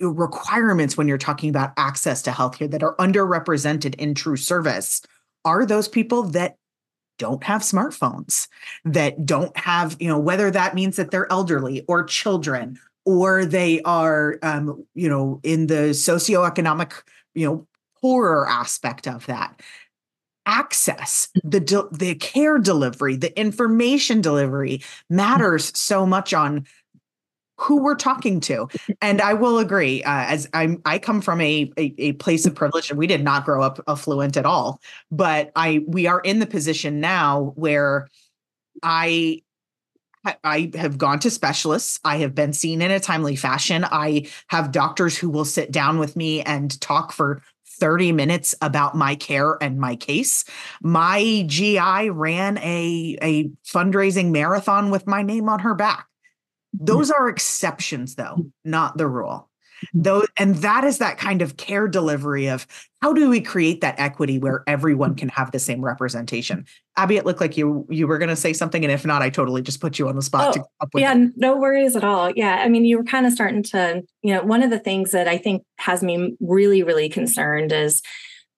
requirements 0.00 0.96
when 0.96 1.08
you're 1.08 1.18
talking 1.18 1.50
about 1.50 1.72
access 1.76 2.22
to 2.22 2.30
healthcare 2.30 2.70
that 2.70 2.84
are 2.84 2.94
underrepresented 2.96 3.96
in 3.96 4.14
true 4.14 4.36
service 4.36 5.02
are 5.44 5.66
those 5.66 5.88
people 5.88 6.22
that 6.22 6.56
don't 7.18 7.44
have 7.44 7.62
smartphones 7.62 8.48
that 8.84 9.24
don't 9.24 9.56
have 9.56 9.96
you 10.00 10.08
know 10.08 10.18
whether 10.18 10.50
that 10.50 10.74
means 10.74 10.96
that 10.96 11.10
they're 11.10 11.30
elderly 11.30 11.84
or 11.88 12.04
children 12.04 12.78
or 13.04 13.44
they 13.44 13.80
are 13.82 14.38
um, 14.42 14.84
you 14.94 15.08
know 15.08 15.40
in 15.42 15.66
the 15.66 15.90
socioeconomic 15.90 17.02
you 17.34 17.46
know 17.46 17.66
poorer 18.00 18.48
aspect 18.48 19.06
of 19.06 19.26
that. 19.26 19.60
Access 20.44 21.28
the 21.44 21.60
de- 21.60 21.88
the 21.92 22.16
care 22.16 22.58
delivery 22.58 23.14
the 23.14 23.38
information 23.38 24.20
delivery 24.20 24.82
matters 25.08 25.76
so 25.78 26.04
much 26.04 26.34
on 26.34 26.66
who 27.62 27.82
we're 27.82 27.94
talking 27.94 28.40
to. 28.40 28.68
And 29.00 29.20
I 29.20 29.34
will 29.34 29.58
agree, 29.58 30.02
uh, 30.02 30.24
as 30.24 30.48
I'm, 30.52 30.82
I 30.84 30.98
come 30.98 31.20
from 31.20 31.40
a, 31.40 31.70
a, 31.78 31.94
a 31.98 32.12
place 32.14 32.46
of 32.46 32.54
privilege, 32.54 32.90
and 32.90 32.98
we 32.98 33.06
did 33.06 33.22
not 33.22 33.44
grow 33.44 33.62
up 33.62 33.80
affluent 33.86 34.36
at 34.36 34.46
all. 34.46 34.80
But 35.10 35.52
I, 35.56 35.84
we 35.86 36.06
are 36.06 36.20
in 36.20 36.38
the 36.38 36.46
position 36.46 37.00
now 37.00 37.52
where 37.56 38.08
I 38.82 39.42
I 40.44 40.70
have 40.76 40.98
gone 40.98 41.18
to 41.20 41.30
specialists. 41.30 41.98
I 42.04 42.18
have 42.18 42.32
been 42.32 42.52
seen 42.52 42.80
in 42.80 42.92
a 42.92 43.00
timely 43.00 43.34
fashion. 43.34 43.84
I 43.84 44.28
have 44.48 44.70
doctors 44.70 45.18
who 45.18 45.28
will 45.28 45.44
sit 45.44 45.72
down 45.72 45.98
with 45.98 46.14
me 46.14 46.42
and 46.42 46.80
talk 46.80 47.10
for 47.10 47.42
30 47.80 48.12
minutes 48.12 48.54
about 48.62 48.94
my 48.94 49.16
care 49.16 49.58
and 49.60 49.80
my 49.80 49.96
case. 49.96 50.44
My 50.80 51.44
GI 51.48 52.10
ran 52.10 52.58
a, 52.58 53.18
a 53.20 53.44
fundraising 53.66 54.30
marathon 54.30 54.90
with 54.90 55.08
my 55.08 55.22
name 55.22 55.48
on 55.48 55.58
her 55.58 55.74
back. 55.74 56.06
Those 56.72 57.10
are 57.10 57.28
exceptions, 57.28 58.14
though, 58.14 58.46
not 58.64 58.96
the 58.96 59.06
rule. 59.06 59.48
Mm-hmm. 59.82 60.02
Though, 60.02 60.24
and 60.36 60.54
that 60.56 60.84
is 60.84 60.98
that 60.98 61.18
kind 61.18 61.42
of 61.42 61.56
care 61.56 61.88
delivery 61.88 62.48
of 62.48 62.66
how 63.00 63.12
do 63.12 63.28
we 63.28 63.40
create 63.40 63.80
that 63.80 63.98
equity 63.98 64.38
where 64.38 64.62
everyone 64.68 65.16
can 65.16 65.28
have 65.30 65.50
the 65.50 65.58
same 65.58 65.84
representation? 65.84 66.66
Abby, 66.96 67.16
it 67.16 67.26
looked 67.26 67.40
like 67.40 67.56
you 67.56 67.84
you 67.90 68.06
were 68.06 68.18
going 68.18 68.28
to 68.28 68.36
say 68.36 68.52
something, 68.52 68.84
and 68.84 68.92
if 68.92 69.04
not, 69.04 69.22
I 69.22 69.30
totally 69.30 69.60
just 69.60 69.80
put 69.80 69.98
you 69.98 70.08
on 70.08 70.14
the 70.14 70.22
spot. 70.22 70.56
Oh, 70.56 70.88
yeah, 70.94 71.16
it. 71.16 71.32
no 71.36 71.56
worries 71.56 71.96
at 71.96 72.04
all. 72.04 72.30
Yeah, 72.30 72.62
I 72.64 72.68
mean, 72.68 72.84
you 72.84 72.98
were 72.98 73.04
kind 73.04 73.26
of 73.26 73.32
starting 73.32 73.64
to, 73.64 74.02
you 74.22 74.34
know, 74.34 74.42
one 74.42 74.62
of 74.62 74.70
the 74.70 74.78
things 74.78 75.10
that 75.10 75.26
I 75.26 75.36
think 75.36 75.64
has 75.78 76.02
me 76.02 76.36
really, 76.40 76.84
really 76.84 77.08
concerned 77.08 77.72
is 77.72 78.02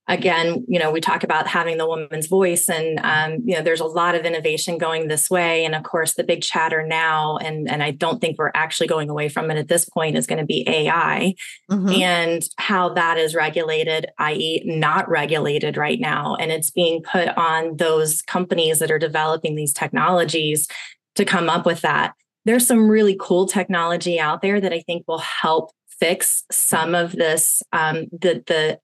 again, 0.07 0.65
you 0.69 0.79
know, 0.79 0.91
we 0.91 1.01
talk 1.01 1.25
about 1.25 1.47
having 1.47 1.79
the 1.79 1.87
woman's 1.87 2.27
voice, 2.27 2.69
and 2.69 3.01
um, 3.03 3.43
you 3.45 3.55
know, 3.55 3.63
there's 3.63 3.81
a 3.81 3.87
lot 3.87 4.15
of 4.15 4.25
innovation 4.25 4.79
going 4.79 5.09
this 5.09 5.31
way. 5.31 5.65
And 5.65 5.75
of 5.75 5.83
course, 5.83 6.15
the 6.15 6.25
big 6.25 6.43
chatter 6.43 6.87
now, 6.87 7.39
and 7.39 7.71
and 7.71 7.83
I 7.83 7.91
don't 7.91 8.21
think 8.21 8.39
we're 8.39 8.51
actually 8.55 8.87
going 8.87 9.09
away 9.09 9.29
from 9.29 9.51
it 9.51 9.57
at 9.57 9.69
this 9.69 9.89
point, 9.89 10.17
is 10.17 10.27
going 10.27 10.41
to 10.41 10.47
be 10.47 10.69
AI 10.69 11.35
mm-hmm. 11.71 11.91
and 11.91 12.43
how 12.59 12.91
that 12.91 13.19
is 13.19 13.35
regulated, 13.35 14.07
i.e., 14.19 14.63
not 14.65 15.09
regulated 15.09 15.77
right 15.77 16.01
now, 16.01 16.37
and 16.37 16.53
it's 16.53 16.71
being 16.71 17.03
put 17.03 17.29
on 17.37 17.77
those 17.77 18.23
companies 18.23 18.79
that 18.81 18.91
are 18.91 18.99
developing 18.99 19.55
these 19.55 19.73
technologies 19.73 20.69
to 21.15 21.25
come 21.25 21.49
up 21.49 21.65
with 21.65 21.81
that. 21.81 22.15
There's 22.45 22.67
some 22.67 22.91
really 22.91 23.17
cool 23.19 23.47
technology 23.47 24.21
out 24.21 24.43
there 24.43 24.61
that 24.61 24.73
I 24.73 24.81
think 24.81 25.05
will 25.09 25.19
help 25.19 25.71
fix 25.99 26.45
some 26.51 26.95
of 26.95 27.13
this 27.13 27.63
um, 27.73 28.07
the 28.13 28.43
the 28.47 28.79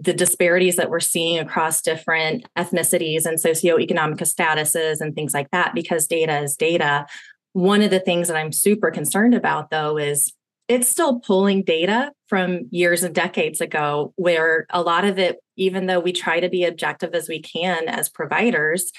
the 0.00 0.14
disparities 0.14 0.76
that 0.76 0.90
we're 0.90 1.00
seeing 1.00 1.38
across 1.38 1.82
different 1.82 2.46
ethnicities 2.56 3.26
and 3.26 3.36
socioeconomic 3.36 4.20
statuses 4.20 5.00
and 5.00 5.14
things 5.14 5.34
like 5.34 5.50
that 5.50 5.74
because 5.74 6.06
data 6.06 6.38
is 6.40 6.56
data. 6.56 7.04
One 7.52 7.82
of 7.82 7.90
the 7.90 7.98
things 7.98 8.28
that 8.28 8.36
I'm 8.36 8.52
super 8.52 8.92
concerned 8.92 9.34
about 9.34 9.70
though 9.70 9.98
is 9.98 10.32
it's 10.68 10.86
still 10.86 11.18
pulling 11.18 11.64
data 11.64 12.12
from 12.28 12.68
years 12.70 13.02
and 13.02 13.14
decades 13.14 13.60
ago 13.60 14.12
where 14.16 14.66
a 14.70 14.82
lot 14.82 15.04
of 15.04 15.18
it 15.18 15.38
even 15.56 15.86
though 15.86 15.98
we 15.98 16.12
try 16.12 16.38
to 16.38 16.48
be 16.48 16.64
objective 16.64 17.14
as 17.14 17.28
we 17.28 17.40
can 17.40 17.88
as 17.88 18.08
providers 18.08 18.92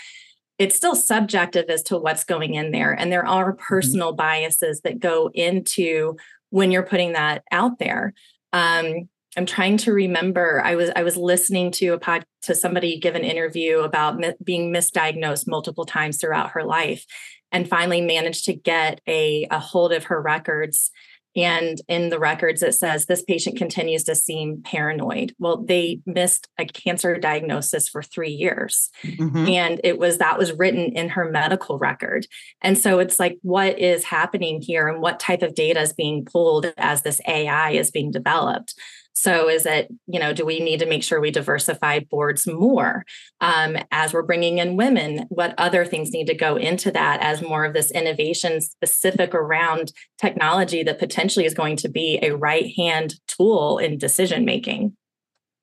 it's 0.57 0.75
still 0.75 0.95
subjective 0.95 1.69
as 1.69 1.81
to 1.83 1.97
what's 1.97 2.25
going 2.25 2.55
in 2.55 2.71
there 2.71 2.91
and 2.91 3.11
there 3.11 3.25
are 3.25 3.53
mm-hmm. 3.53 3.63
personal 3.63 4.13
biases 4.13 4.81
that 4.81 4.99
go 4.99 5.29
into 5.33 6.17
when 6.49 6.71
you're 6.71 6.83
putting 6.83 7.13
that 7.13 7.43
out 7.51 7.77
there 7.79 8.13
um, 8.51 9.07
I'm 9.37 9.45
trying 9.45 9.77
to 9.77 9.93
remember. 9.93 10.61
I 10.63 10.75
was 10.75 10.89
I 10.95 11.03
was 11.03 11.15
listening 11.15 11.71
to 11.73 11.89
a 11.89 11.99
pod 11.99 12.25
to 12.43 12.55
somebody 12.55 12.99
give 12.99 13.15
an 13.15 13.23
interview 13.23 13.79
about 13.79 14.17
mi- 14.17 14.33
being 14.43 14.73
misdiagnosed 14.73 15.47
multiple 15.47 15.85
times 15.85 16.17
throughout 16.17 16.51
her 16.51 16.63
life, 16.63 17.05
and 17.51 17.69
finally 17.69 18.01
managed 18.01 18.45
to 18.45 18.53
get 18.53 19.01
a, 19.07 19.47
a 19.51 19.59
hold 19.59 19.93
of 19.93 20.05
her 20.05 20.21
records. 20.21 20.91
And 21.35 21.79
in 21.87 22.09
the 22.09 22.17
records, 22.17 22.63
it 22.63 22.73
says 22.73 23.05
this 23.05 23.21
patient 23.21 23.55
continues 23.55 24.03
to 24.05 24.15
seem 24.15 24.63
paranoid. 24.63 25.35
Well, 25.37 25.63
they 25.63 26.01
missed 26.05 26.47
a 26.57 26.65
cancer 26.65 27.17
diagnosis 27.17 27.87
for 27.87 28.01
three 28.01 28.31
years. 28.31 28.89
Mm-hmm. 29.03 29.47
And 29.47 29.81
it 29.83 29.99
was 29.99 30.17
that 30.17 30.39
was 30.39 30.51
written 30.53 30.91
in 30.97 31.09
her 31.09 31.29
medical 31.29 31.77
record. 31.77 32.25
And 32.61 32.77
so 32.77 32.97
it's 32.97 33.19
like, 33.19 33.37
what 33.43 33.77
is 33.77 34.03
happening 34.05 34.59
here 34.59 34.87
and 34.87 35.01
what 35.01 35.19
type 35.19 35.43
of 35.43 35.53
data 35.53 35.81
is 35.81 35.93
being 35.93 36.25
pulled 36.25 36.73
as 36.77 37.03
this 37.03 37.21
AI 37.27 37.71
is 37.71 37.91
being 37.91 38.09
developed? 38.09 38.73
So, 39.13 39.49
is 39.49 39.65
it, 39.65 39.89
you 40.07 40.19
know, 40.19 40.33
do 40.33 40.45
we 40.45 40.59
need 40.59 40.79
to 40.79 40.85
make 40.85 41.03
sure 41.03 41.19
we 41.19 41.31
diversify 41.31 41.99
boards 41.99 42.47
more 42.47 43.03
um, 43.41 43.77
as 43.91 44.13
we're 44.13 44.23
bringing 44.23 44.59
in 44.59 44.77
women? 44.77 45.25
What 45.29 45.55
other 45.57 45.85
things 45.85 46.11
need 46.11 46.27
to 46.27 46.35
go 46.35 46.55
into 46.55 46.91
that 46.91 47.21
as 47.21 47.41
more 47.41 47.65
of 47.65 47.73
this 47.73 47.91
innovation 47.91 48.61
specific 48.61 49.35
around 49.35 49.91
technology 50.17 50.83
that 50.83 50.99
potentially 50.99 51.45
is 51.45 51.53
going 51.53 51.75
to 51.77 51.89
be 51.89 52.19
a 52.21 52.35
right 52.35 52.73
hand 52.77 53.15
tool 53.27 53.77
in 53.77 53.97
decision 53.97 54.45
making? 54.45 54.95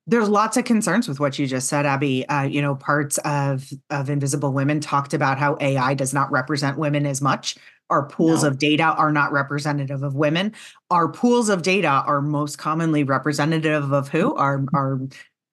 there's 0.09 0.29
lots 0.29 0.55
of 0.55 0.63
concerns 0.63 1.07
with 1.07 1.19
what 1.19 1.37
you 1.37 1.45
just 1.45 1.67
said 1.67 1.85
abby 1.85 2.27
uh, 2.29 2.43
you 2.43 2.61
know 2.61 2.75
parts 2.75 3.17
of 3.19 3.69
of 3.89 4.09
invisible 4.09 4.53
women 4.53 4.79
talked 4.79 5.13
about 5.13 5.37
how 5.37 5.57
ai 5.59 5.93
does 5.93 6.13
not 6.13 6.31
represent 6.31 6.77
women 6.77 7.05
as 7.05 7.21
much 7.21 7.57
our 7.89 8.07
pools 8.07 8.43
no. 8.43 8.49
of 8.49 8.59
data 8.59 8.83
are 8.83 9.11
not 9.11 9.31
representative 9.31 10.03
of 10.03 10.15
women. 10.15 10.53
Our 10.89 11.07
pools 11.09 11.49
of 11.49 11.61
data 11.61 11.87
are 11.87 12.21
most 12.21 12.57
commonly 12.57 13.03
representative 13.03 13.91
of 13.91 14.09
who? 14.09 14.35
Our, 14.35 14.65
our 14.73 14.99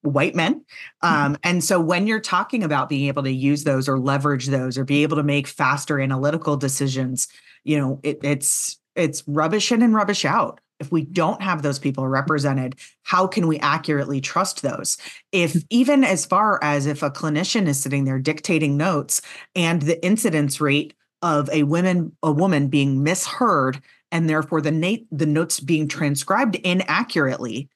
white 0.05 0.35
men. 0.35 0.63
Mm-hmm. 1.03 1.25
Um, 1.25 1.37
and 1.43 1.63
so 1.63 1.79
when 1.79 2.07
you're 2.07 2.19
talking 2.19 2.63
about 2.63 2.89
being 2.89 3.07
able 3.07 3.23
to 3.23 3.31
use 3.31 3.63
those 3.63 3.89
or 3.89 3.99
leverage 3.99 4.47
those 4.47 4.77
or 4.77 4.85
be 4.85 5.03
able 5.03 5.17
to 5.17 5.23
make 5.23 5.47
faster 5.47 5.99
analytical 5.99 6.57
decisions, 6.57 7.27
you 7.63 7.77
know, 7.77 7.99
it, 8.03 8.19
it's 8.23 8.79
it's 8.95 9.23
rubbish 9.27 9.71
in 9.71 9.81
and 9.81 9.93
rubbish 9.93 10.23
out. 10.23 10.61
If 10.79 10.91
we 10.91 11.03
don't 11.03 11.41
have 11.41 11.61
those 11.61 11.79
people 11.79 12.07
represented, 12.07 12.75
how 13.03 13.27
can 13.27 13.47
we 13.47 13.59
accurately 13.59 14.19
trust 14.19 14.61
those? 14.61 14.97
If 15.31 15.53
mm. 15.53 15.65
even 15.69 16.03
as 16.03 16.25
far 16.25 16.61
as 16.61 16.85
if 16.85 17.01
a 17.01 17.09
clinician 17.09 17.67
is 17.67 17.79
sitting 17.79 18.03
there 18.05 18.19
dictating 18.19 18.77
notes 18.77 19.21
and 19.55 19.81
the 19.81 20.03
incidence 20.05 20.59
rate 20.59 20.93
of 21.25 21.49
a 21.51 21.63
woman 21.63 22.15
a 22.21 22.31
woman 22.31 22.67
being 22.67 23.01
misheard 23.01 23.81
and 24.11 24.29
therefore 24.29 24.61
the 24.61 24.71
nate 24.71 25.07
the 25.11 25.25
notes 25.25 25.59
being 25.59 25.87
transcribed 25.87 26.55
inaccurately 26.57 27.67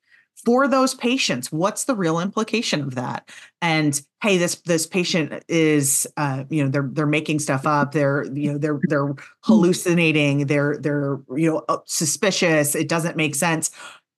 for 0.45 0.67
those 0.67 0.93
patients. 0.93 1.51
What's 1.51 1.83
the 1.83 1.95
real 1.95 2.19
implication 2.19 2.81
of 2.81 2.93
that? 2.95 3.27
And 3.59 3.99
hey 4.21 4.37
this 4.37 4.55
this 4.61 4.85
patient 4.85 5.43
is 5.49 6.07
uh, 6.15 6.43
you 6.49 6.63
know 6.63 6.69
they're 6.69 6.89
they're 6.93 7.07
making 7.07 7.39
stuff 7.39 7.65
up. 7.65 7.91
They're 7.91 8.25
you 8.33 8.51
know 8.51 8.59
they're 8.59 8.79
they're 8.83 9.15
hallucinating. 9.43 10.45
They're 10.45 10.77
they're 10.77 11.19
you 11.35 11.49
know 11.49 11.65
uh, 11.67 11.79
suspicious. 11.85 12.75
It 12.75 12.87
doesn't 12.87 13.17
make 13.17 13.33
sense. 13.33 13.71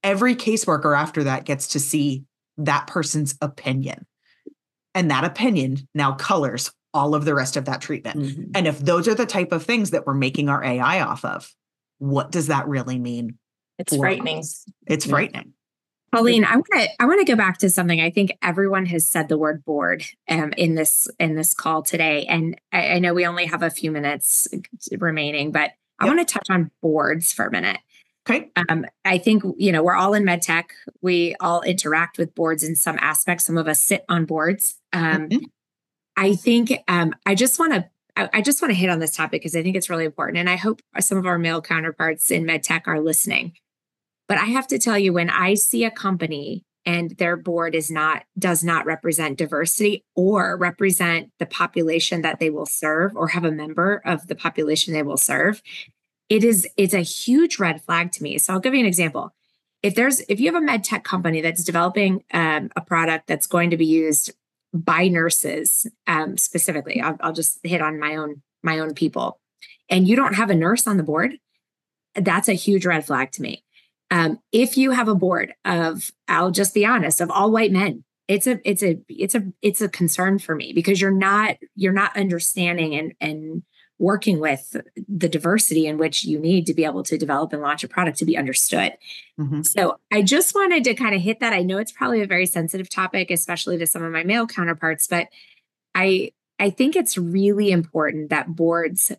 Every 0.04 0.36
caseworker 0.36 0.98
after 0.98 1.24
that 1.24 1.46
gets 1.46 1.70
to 1.70 1.80
see 1.80 2.26
that 2.58 2.86
person's 2.88 3.36
opinion. 3.42 4.06
And 4.94 5.10
that 5.10 5.24
opinion 5.24 5.88
now 5.96 6.16
colors 6.16 6.70
all 6.94 7.16
of 7.16 7.26
the 7.26 7.34
rest 7.34 7.58
of 7.58 7.66
that 7.66 7.82
treatment. 7.82 8.20
Mm-hmm. 8.20 8.52
And 8.56 8.68
if 8.68 8.80
those 8.80 9.08
are 9.08 9.16
the 9.16 9.26
type 9.26 9.52
of 9.52 9.64
things 9.64 9.92
that 9.92 10.06
we're 10.06 10.14
making 10.14 10.50
our 10.50 10.64
AI 10.64 11.02
off 11.02 11.24
of, 11.24 11.54
what 12.00 12.32
does 12.32 12.48
that 12.48 12.68
really 12.68 13.00
mean? 13.00 13.38
It's 13.78 13.96
frightening. 13.96 14.40
Us? 14.40 14.66
It's 14.88 15.06
yeah. 15.06 15.12
frightening. 15.12 15.54
Colleen, 16.14 16.44
I 16.44 16.56
want 16.56 16.68
to 16.74 16.90
I 17.00 17.06
want 17.06 17.26
to 17.26 17.32
go 17.32 17.38
back 17.38 17.58
to 17.60 17.70
something. 17.70 18.02
I 18.02 18.10
think 18.10 18.38
everyone 18.42 18.86
has 18.88 19.10
said 19.10 19.30
the 19.30 19.38
word 19.38 19.64
board 19.64 20.04
um, 20.28 20.52
in 20.58 20.76
this 20.76 21.08
in 21.20 21.36
this 21.36 21.54
call 21.54 21.84
today, 21.84 22.26
and 22.26 22.60
I, 22.74 22.96
I, 22.96 23.00
know 23.00 23.14
we 23.14 23.26
only 23.26 23.46
have 23.46 23.64
a 23.64 23.70
few 23.70 23.92
minutes 23.92 24.46
remaining, 24.98 25.52
but 25.52 25.72
I 26.00 26.06
want 26.08 26.20
to 26.20 26.26
touch 26.26 26.48
on 26.50 26.70
boards 26.82 27.32
for 27.32 27.46
a 27.46 27.52
minute. 27.52 27.78
Okay. 28.30 28.52
Um, 28.56 28.86
I 29.06 29.20
think 29.20 29.44
you 29.58 29.72
know 29.72 29.84
we're 29.84 29.96
all 29.96 30.14
in 30.14 30.24
medtech. 30.24 30.66
We 31.02 31.36
all 31.40 31.62
interact 31.62 32.18
with 32.18 32.36
boards 32.36 32.62
in 32.62 32.76
some 32.76 32.98
aspects. 33.00 33.46
Some 33.46 33.58
of 33.58 33.70
us 33.70 33.82
sit 33.82 34.04
on 34.10 34.26
boards. 34.26 34.80
Um, 34.92 35.30
mm-hmm. 35.30 35.46
I 36.16 36.36
think 36.36 36.72
um, 36.88 37.14
I 37.26 37.36
just 37.36 37.60
want 37.60 37.74
to 37.74 37.90
I 38.18 38.42
just 38.42 38.62
want 38.62 38.72
to 38.72 38.78
hit 38.78 38.90
on 38.90 39.00
this 39.00 39.16
topic 39.16 39.42
because 39.42 39.56
I 39.56 39.64
think 39.64 39.76
it's 39.76 39.90
really 39.90 40.06
important. 40.06 40.38
And 40.38 40.50
I 40.50 40.58
hope 40.58 40.82
some 41.00 41.18
of 41.18 41.26
our 41.26 41.40
male 41.40 41.62
counterparts 41.62 42.30
in 42.30 42.44
medtech 42.44 42.82
are 42.86 43.00
listening. 43.00 43.54
But 44.28 44.38
I 44.38 44.46
have 44.46 44.68
to 44.68 44.80
tell 44.80 45.00
you, 45.00 45.14
when 45.14 45.30
I 45.30 45.54
see 45.54 45.86
a 45.86 45.92
company 45.92 46.66
and 46.86 47.12
their 47.18 47.38
board 47.38 47.76
is 47.76 47.92
not 47.92 48.24
does 48.38 48.64
not 48.64 48.86
represent 48.86 49.38
diversity 49.38 50.04
or 50.16 50.58
represent 50.58 51.32
the 51.40 51.46
population 51.46 52.22
that 52.22 52.40
they 52.40 52.50
will 52.50 52.66
serve 52.66 53.16
or 53.16 53.30
have 53.30 53.46
a 53.46 53.52
member 53.52 54.02
of 54.06 54.28
the 54.28 54.36
population 54.36 54.94
they 54.94 55.04
will 55.04 55.18
serve 55.18 55.62
it 56.30 56.44
is 56.44 56.68
it's 56.78 56.94
a 56.94 57.02
huge 57.02 57.60
red 57.60 57.82
flag 57.84 58.12
to 58.12 58.24
me 58.24 58.38
so 58.38 58.54
i'll 58.54 58.60
give 58.60 58.74
you 58.74 58.80
an 58.80 58.86
example 58.86 59.32
if 59.84 59.96
there's 59.96 60.22
if 60.22 60.40
you 60.40 60.52
have 60.52 60.62
a 60.62 60.66
med 60.66 60.84
tech 60.84 61.04
company 61.04 61.42
that's 61.42 61.64
developing 61.64 62.24
um, 62.34 62.70
a 62.76 62.82
product 62.82 63.28
that's 63.28 63.48
going 63.48 63.70
to 63.70 63.78
be 63.78 63.86
used 63.86 64.32
by 64.74 65.08
nurses 65.08 65.88
um, 66.08 66.38
specifically. 66.38 67.02
I'll, 67.02 67.18
I'll 67.20 67.34
just 67.34 67.60
hit 67.64 67.82
on 67.82 68.00
my 68.00 68.16
own 68.16 68.42
my 68.64 68.80
own 68.80 68.94
people. 68.94 69.40
And 69.90 70.08
you 70.08 70.16
don't 70.16 70.36
have 70.36 70.50
a 70.50 70.56
nurse 70.56 70.88
on 70.88 70.98
the 70.98 71.04
board? 71.04 71.38
That's 72.16 72.48
a 72.48 72.54
huge 72.54 72.86
red 72.86 73.06
flag 73.06 73.32
to 73.34 73.42
me. 73.42 73.64
Um, 74.10 74.40
if 74.52 74.78
you 74.78 74.92
have 74.92 75.08
a 75.08 75.16
board 75.16 75.54
of, 75.66 76.12
I'll 76.28 76.52
just 76.52 76.74
be 76.74 76.86
honest, 76.86 77.22
of 77.22 77.32
all 77.32 77.52
white 77.52 77.72
men, 77.72 78.04
it's 78.28 78.48
a 78.48 78.60
it's 78.64 78.84
a 78.84 79.00
it's 79.10 79.36
a 79.36 79.44
it's 79.62 79.82
a 79.82 79.90
concern 79.90 80.40
for 80.40 80.56
me 80.56 80.74
because 80.74 81.02
you're 81.02 81.12
not 81.12 81.58
you're 81.76 81.92
not 81.92 82.16
understanding 82.16 82.96
and 82.96 83.14
and 83.20 83.64
working 84.02 84.40
with 84.40 84.76
the 85.08 85.30
diversity 85.30 85.86
in 85.86 86.00
which 86.00 86.24
you 86.24 86.40
need 86.40 86.66
to 86.66 86.74
be 86.74 86.84
able 86.84 87.04
to 87.04 87.18
develop 87.18 87.54
and 87.54 87.62
launch 87.62 87.84
a 87.84 87.88
product 87.88 88.18
to 88.18 88.26
be 88.26 88.36
understood. 88.36 88.94
Mm-hmm. 89.40 89.62
So 89.62 90.00
I 90.12 90.24
just 90.24 90.56
wanted 90.56 90.84
to 90.86 90.96
kind 90.96 91.14
of 91.14 91.22
hit 91.22 91.40
that. 91.40 91.54
I 91.54 91.62
know 91.62 91.78
it's 91.78 91.92
probably 91.92 92.22
a 92.22 92.28
very 92.28 92.48
sensitive 92.48 92.90
topic, 92.90 93.30
especially 93.30 93.78
to 93.78 93.86
some 93.86 94.04
of 94.04 94.12
my 94.12 94.24
male 94.24 94.48
counterparts, 94.48 95.08
but 95.08 95.28
I 95.94 96.32
I 96.60 96.72
think 96.72 96.96
it's 96.96 97.18
really 97.18 97.72
important 97.72 98.30
that 98.32 98.56
boards 98.56 99.12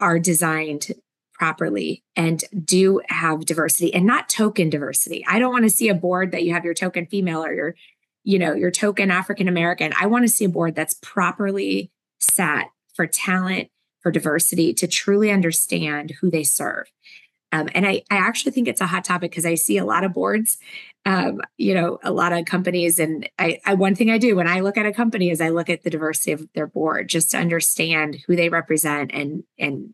are 0.00 0.18
designed 0.18 0.92
properly 1.32 2.02
and 2.14 2.44
do 2.64 3.00
have 3.08 3.44
diversity 3.44 3.92
and 3.92 4.06
not 4.06 4.28
token 4.28 4.70
diversity. 4.70 5.24
I 5.26 5.38
don't 5.38 5.52
want 5.52 5.64
to 5.64 5.70
see 5.70 5.88
a 5.88 5.94
board 5.94 6.32
that 6.32 6.42
you 6.42 6.52
have 6.52 6.64
your 6.64 6.74
token 6.74 7.06
female 7.06 7.44
or 7.44 7.52
your, 7.52 7.74
you 8.24 8.38
know, 8.38 8.54
your 8.54 8.70
token 8.70 9.10
African 9.10 9.48
American. 9.48 9.92
I 9.98 10.06
want 10.06 10.24
to 10.24 10.28
see 10.28 10.44
a 10.44 10.48
board 10.50 10.74
that's 10.74 10.94
properly 11.02 11.90
set 12.18 12.66
for 12.94 13.06
talent, 13.06 13.68
for 14.06 14.12
diversity, 14.12 14.72
to 14.72 14.86
truly 14.86 15.32
understand 15.32 16.12
who 16.20 16.30
they 16.30 16.44
serve. 16.44 16.86
Um, 17.50 17.68
and 17.74 17.84
I, 17.84 18.04
I 18.08 18.18
actually 18.18 18.52
think 18.52 18.68
it's 18.68 18.80
a 18.80 18.86
hot 18.86 19.04
topic 19.04 19.32
because 19.32 19.44
I 19.44 19.56
see 19.56 19.78
a 19.78 19.84
lot 19.84 20.04
of 20.04 20.12
boards, 20.12 20.58
um, 21.04 21.40
you 21.56 21.74
know, 21.74 21.98
a 22.04 22.12
lot 22.12 22.32
of 22.32 22.44
companies. 22.44 23.00
And 23.00 23.28
I, 23.36 23.58
I, 23.64 23.74
one 23.74 23.96
thing 23.96 24.08
I 24.08 24.18
do 24.18 24.36
when 24.36 24.46
I 24.46 24.60
look 24.60 24.76
at 24.76 24.86
a 24.86 24.92
company 24.92 25.30
is 25.30 25.40
I 25.40 25.48
look 25.48 25.68
at 25.68 25.82
the 25.82 25.90
diversity 25.90 26.30
of 26.30 26.46
their 26.54 26.68
board 26.68 27.08
just 27.08 27.32
to 27.32 27.38
understand 27.38 28.18
who 28.28 28.36
they 28.36 28.48
represent 28.48 29.10
and 29.12 29.42
and 29.58 29.92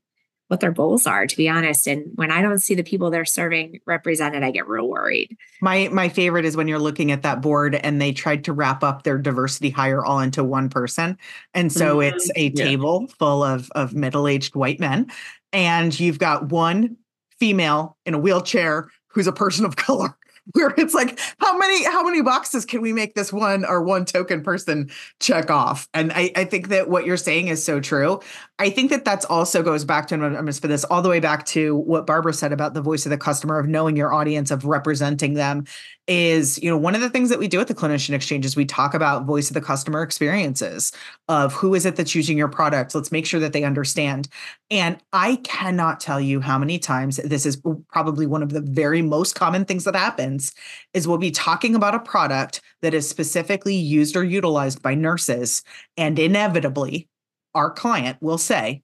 what 0.49 0.61
their 0.61 0.73
goals 0.73 1.07
are 1.07 1.27
to 1.27 1.37
be 1.37 1.49
honest 1.49 1.87
and 1.87 2.05
when 2.15 2.31
i 2.31 2.43
don't 2.43 2.59
see 2.59 2.75
the 2.75 2.83
people 2.83 3.11
they're 3.11 3.25
serving 3.25 3.81
represented 3.87 4.43
i 4.43 4.51
get 4.51 4.69
real 4.69 4.89
worried 4.89 5.37
my 5.61 5.89
my 5.93 6.09
favorite 6.09 6.45
is 6.45 6.57
when 6.57 6.69
you're 6.69 6.79
looking 6.79 7.11
at 7.11 7.23
that 7.23 7.41
board 7.41 7.75
and 7.75 8.01
they 8.01 8.13
tried 8.13 8.45
to 8.45 8.53
wrap 8.53 8.83
up 8.83 9.03
their 9.03 9.19
diversity 9.19 9.71
hire 9.71 10.05
all 10.05 10.21
into 10.21 10.45
one 10.45 10.69
person 10.69 11.17
and 11.55 11.73
so 11.73 11.99
mm-hmm. 11.99 12.15
it's 12.15 12.31
a 12.37 12.49
yeah. 12.49 12.65
table 12.65 13.07
full 13.19 13.43
of 13.43 13.71
of 13.75 13.95
middle-aged 13.95 14.55
white 14.55 14.81
men 14.81 15.11
and 15.53 15.99
you've 15.99 16.19
got 16.19 16.49
one 16.49 16.97
female 17.39 17.97
in 18.07 18.15
a 18.15 18.19
wheelchair 18.19 18.89
who's 19.09 19.27
a 19.27 19.33
person 19.33 19.65
of 19.65 19.77
color 19.77 20.17
where 20.53 20.75
it's 20.77 20.95
like 20.95 21.19
how 21.39 21.57
many 21.57 21.85
how 21.85 22.03
many 22.03 22.21
boxes 22.21 22.65
can 22.65 22.81
we 22.81 22.93
make 22.93 23.15
this 23.15 23.33
one 23.33 23.65
or 23.65 23.83
one 23.83 24.05
token 24.05 24.43
person 24.43 24.91
check 25.21 25.51
off? 25.51 25.89
And 25.95 26.13
i, 26.13 26.31
I 26.35 26.45
think 26.45 26.69
that 26.69 26.89
what 26.89 27.07
you're 27.07 27.17
saying 27.17 27.49
is 27.49 27.65
so 27.65 27.81
true. 27.81 28.21
I 28.59 28.71
think 28.71 28.91
that 28.91 29.05
that's 29.05 29.25
also 29.25 29.63
goes 29.63 29.85
back 29.85 30.09
to 30.09 30.15
i'm 30.15 30.47
just 30.47 30.61
for 30.61 30.69
this 30.69 30.85
all 30.85 31.03
the 31.03 31.09
way 31.09 31.21
back 31.21 31.45
to 31.47 31.77
what 31.77 32.07
barbara 32.07 32.33
said 32.33 32.53
about 32.53 32.75
the 32.75 32.83
voice 32.83 33.07
of 33.07 33.11
the 33.11 33.19
customer 33.19 33.59
of 33.59 33.67
knowing 33.69 33.97
your 33.97 34.13
audience 34.13 34.51
of 34.51 34.65
representing 34.65 35.35
them 35.35 35.65
is 36.09 36.61
you 36.61 36.69
know 36.69 36.77
one 36.77 36.97
of 36.97 37.01
the 37.01 37.09
things 37.09 37.29
that 37.29 37.39
we 37.39 37.47
do 37.47 37.61
at 37.61 37.69
the 37.69 37.75
clinician 37.75 38.11
exchange 38.11 38.45
is 38.45 38.57
we 38.57 38.65
talk 38.65 38.93
about 38.93 39.25
voice 39.25 39.49
of 39.49 39.55
the 39.55 39.61
customer 39.61 40.03
experiences 40.03 40.91
of 41.29 41.53
who 41.53 41.75
is 41.75 41.87
it 41.87 41.95
that's 41.95 42.15
using 42.15 42.37
your 42.37 42.49
product. 42.49 42.95
Let's 42.95 43.13
make 43.13 43.25
sure 43.25 43.39
that 43.39 43.53
they 43.53 43.63
understand. 43.63 44.29
And 44.71 44.99
i 45.13 45.37
cannot 45.37 46.01
tell 46.01 46.21
you 46.21 46.41
how 46.41 46.59
many 46.59 46.79
times 46.79 47.19
this 47.19 47.47
is 47.47 47.61
probably 47.89 48.27
one 48.27 48.43
of 48.43 48.51
the 48.51 48.61
very 48.61 49.01
most 49.01 49.35
common 49.35 49.65
things 49.65 49.85
that 49.85 49.95
happens 49.95 50.53
is 50.93 51.07
we'll 51.07 51.19
be 51.19 51.31
talking 51.31 51.75
about 51.75 51.95
a 51.95 52.01
product 52.01 52.61
that 52.81 52.95
is 52.95 53.09
specifically 53.09 53.75
used 53.75 54.17
or 54.17 54.25
utilized 54.25 54.83
by 54.83 54.95
nurses 54.95 55.63
and 55.97 56.19
inevitably 56.19 57.09
our 57.55 57.71
client 57.71 58.19
will 58.21 58.39
say 58.39 58.83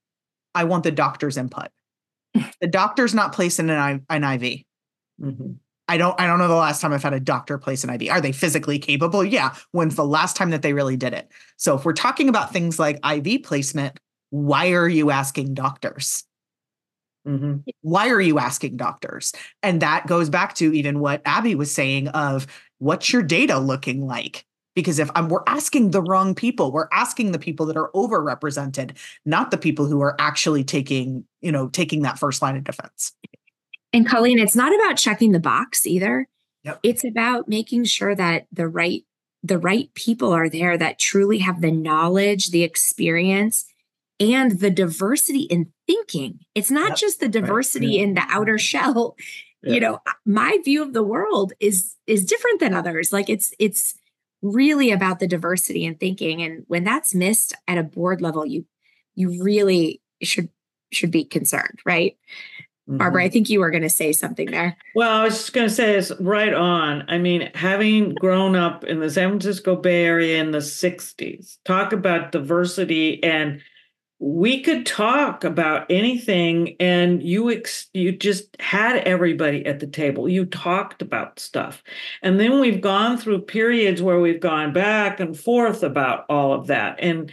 i 0.55 0.63
want 0.65 0.85
the 0.85 0.91
doctor's 0.91 1.37
input. 1.37 1.69
The 2.61 2.69
doctor's 2.69 3.15
not 3.15 3.33
placing 3.33 3.71
an, 3.71 4.05
an 4.09 4.25
iv 4.25 4.63
mm-hmm. 5.21 5.53
I 5.89 5.97
don't 5.97 6.19
I 6.21 6.27
don't 6.27 6.39
know 6.39 6.49
the 6.49 6.55
last 6.55 6.81
time 6.81 6.93
I've 6.93 7.03
had 7.03 7.15
a 7.15 7.21
doctor 7.21 7.59
place 7.59 7.83
an 7.83 7.91
IV. 7.91 8.11
Are 8.11 8.21
they 8.21 8.33
physically 8.33 8.79
capable? 8.79 9.25
Yeah. 9.25 9.55
When's 9.73 9.97
the 9.97 10.05
last 10.05 10.37
time 10.37 10.51
that 10.51 10.63
they 10.63 10.75
really 10.75 10.97
did 10.97 11.15
it? 11.15 11.31
So 11.57 11.75
if 11.77 11.85
we're 11.85 11.95
talking 11.95 12.29
about 12.29 12.53
things 12.53 12.79
like 12.79 13.01
IV 13.05 13.43
placement, 13.43 13.99
why 14.31 14.73
are 14.73 14.89
you 14.89 15.11
asking 15.11 15.55
doctors? 15.55 16.25
Mm-hmm. 17.27 17.59
Why 17.83 18.09
are 18.11 18.21
you 18.21 18.39
asking 18.39 18.77
doctors? 18.77 19.33
And 19.63 19.83
that 19.83 20.07
goes 20.07 20.31
back 20.31 20.55
to 20.57 20.73
even 20.75 21.01
what 21.01 21.23
Abby 21.25 21.55
was 21.55 21.73
saying 21.73 22.09
of 22.09 22.47
what's 22.79 23.13
your 23.13 23.23
data 23.23 23.59
looking 23.59 24.07
like? 24.07 24.45
Because 24.75 24.99
if 24.99 25.11
I'm, 25.15 25.29
we're 25.29 25.43
asking 25.47 25.91
the 25.91 26.03
wrong 26.03 26.35
people, 26.35 26.71
we're 26.71 26.89
asking 26.93 27.33
the 27.33 27.39
people 27.39 27.67
that 27.67 27.77
are 27.77 27.91
overrepresented, 27.95 28.97
not 29.27 29.51
the 29.51 29.59
people 29.59 29.87
who 29.87 30.01
are 30.01 30.15
actually 30.21 30.63
taking, 30.63 31.25
you 31.41 31.51
know, 31.51 31.69
taking 31.69 32.03
that 32.03 32.19
first 32.19 32.41
line 32.41 32.57
of 32.57 32.65
defense. 32.65 33.13
And 33.93 34.07
Colleen, 34.07 34.39
it's 34.39 34.57
not 34.57 34.75
about 34.75 34.97
checking 34.97 35.33
the 35.33 35.41
box 35.41 35.87
either. 35.87 36.29
Yep. 36.65 36.81
It's 36.83 37.05
about 37.05 37.49
making 37.49 37.85
sure 37.85 38.15
that 38.15 38.47
the 38.53 38.69
right 38.69 39.05
the 39.45 39.59
right 39.59 39.93
people 39.95 40.33
are 40.33 40.49
there 40.49 40.77
that 40.77 40.99
truly 40.99 41.39
have 41.39 41.61
the 41.61 41.71
knowledge, 41.71 42.51
the 42.51 42.65
experience, 42.65 43.65
and 44.19 44.59
the 44.59 44.71
diversity 44.71 45.43
in 45.43 45.73
thinking. 45.87 46.41
It's 46.55 46.73
not 46.73 46.91
yep. 46.91 46.99
just 46.99 47.21
the 47.21 47.29
diversity 47.29 47.99
right. 47.99 48.01
in 48.01 48.15
the 48.15 48.27
outer 48.29 48.55
mm-hmm. 48.55 48.59
shell. 48.59 49.17
Yep. 49.63 49.75
You 49.75 49.81
know, 49.81 50.01
my 50.27 50.59
view 50.65 50.83
of 50.83 50.93
the 50.93 51.03
world 51.03 51.53
is 51.61 51.95
is 52.07 52.25
different 52.25 52.61
than 52.61 52.75
others. 52.75 53.13
Like 53.13 53.29
it's 53.29 53.53
it's 53.59 53.95
really 54.43 54.91
about 54.91 55.19
the 55.19 55.27
diversity 55.27 55.85
in 55.85 55.97
thinking 55.97 56.43
and 56.43 56.65
when 56.69 56.85
that's 56.85 57.15
missed 57.15 57.55
at 57.67 57.77
a 57.77 57.83
board 57.83 58.21
level 58.21 58.47
you 58.47 58.65
you 59.17 59.43
really 59.43 60.01
should 60.23 60.49
should 60.93 61.11
be 61.11 61.25
concerned, 61.25 61.81
right? 61.85 62.17
Barbara, 62.89 63.23
I 63.23 63.27
mm-hmm. 63.27 63.33
think 63.35 63.51
you 63.51 63.61
were 63.61 63.71
going 63.71 63.83
to 63.83 63.91
say 63.91 64.13
something 64.13 64.51
there. 64.51 64.77
Well, 64.95 65.11
I 65.11 65.25
was 65.25 65.35
just 65.35 65.53
going 65.53 65.69
to 65.69 65.75
say 65.75 65.95
it's 65.95 66.11
right 66.21 66.55
on. 66.55 67.05
I 67.09 67.19
mean, 67.19 67.51
having 67.55 68.15
grown 68.15 68.57
up 68.57 68.83
in 68.85 69.01
the 69.01 69.11
San 69.11 69.29
Francisco 69.29 69.77
Bay 69.77 70.05
Area 70.05 70.41
in 70.41 70.53
the 70.53 70.59
60s, 70.59 71.59
talk 71.67 71.93
about 71.93 72.33
diversity 72.33 73.23
and 73.23 73.61
we 74.21 74.61
could 74.63 74.85
talk 74.85 75.45
about 75.45 75.87
anything 75.91 76.75
and 76.81 77.23
you 77.23 77.51
ex- 77.53 77.89
you 77.95 78.11
just 78.11 78.57
had 78.61 78.97
everybody 79.05 79.65
at 79.65 79.79
the 79.79 79.87
table 79.87 80.29
you 80.29 80.45
talked 80.45 81.03
about 81.03 81.39
stuff 81.39 81.85
and 82.21 82.41
then 82.41 82.59
we've 82.59 82.81
gone 82.81 83.17
through 83.17 83.41
periods 83.41 84.03
where 84.03 84.19
we've 84.19 84.41
gone 84.41 84.73
back 84.73 85.21
and 85.21 85.39
forth 85.39 85.85
about 85.85 86.25
all 86.29 86.53
of 86.53 86.67
that 86.67 86.99
and 86.99 87.31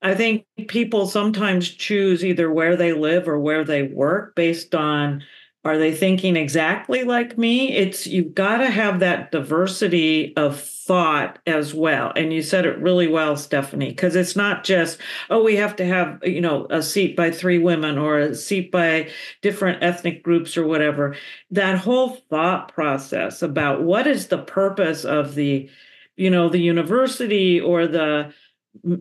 I 0.00 0.14
think 0.14 0.46
people 0.68 1.06
sometimes 1.06 1.68
choose 1.68 2.24
either 2.24 2.50
where 2.52 2.76
they 2.76 2.92
live 2.92 3.28
or 3.28 3.38
where 3.38 3.64
they 3.64 3.82
work 3.82 4.34
based 4.34 4.74
on 4.74 5.22
are 5.64 5.76
they 5.76 5.92
thinking 5.92 6.36
exactly 6.36 7.02
like 7.02 7.36
me? 7.36 7.72
It's 7.72 8.06
you've 8.06 8.34
got 8.34 8.58
to 8.58 8.70
have 8.70 9.00
that 9.00 9.32
diversity 9.32 10.34
of 10.36 10.58
thought 10.58 11.40
as 11.46 11.74
well. 11.74 12.12
And 12.14 12.32
you 12.32 12.42
said 12.42 12.64
it 12.64 12.78
really 12.78 13.08
well, 13.08 13.36
Stephanie, 13.36 13.90
because 13.90 14.14
it's 14.14 14.36
not 14.36 14.64
just, 14.64 14.98
oh, 15.28 15.42
we 15.42 15.56
have 15.56 15.74
to 15.76 15.84
have, 15.84 16.20
you 16.22 16.40
know, 16.40 16.68
a 16.70 16.80
seat 16.80 17.16
by 17.16 17.32
three 17.32 17.58
women 17.58 17.98
or 17.98 18.18
a 18.18 18.34
seat 18.34 18.70
by 18.70 19.10
different 19.42 19.82
ethnic 19.82 20.22
groups 20.22 20.56
or 20.56 20.66
whatever. 20.66 21.16
That 21.50 21.76
whole 21.76 22.14
thought 22.30 22.72
process 22.72 23.42
about 23.42 23.82
what 23.82 24.06
is 24.06 24.28
the 24.28 24.38
purpose 24.38 25.04
of 25.04 25.34
the, 25.34 25.68
you 26.16 26.30
know, 26.30 26.48
the 26.48 26.60
university 26.60 27.60
or 27.60 27.86
the 27.88 28.32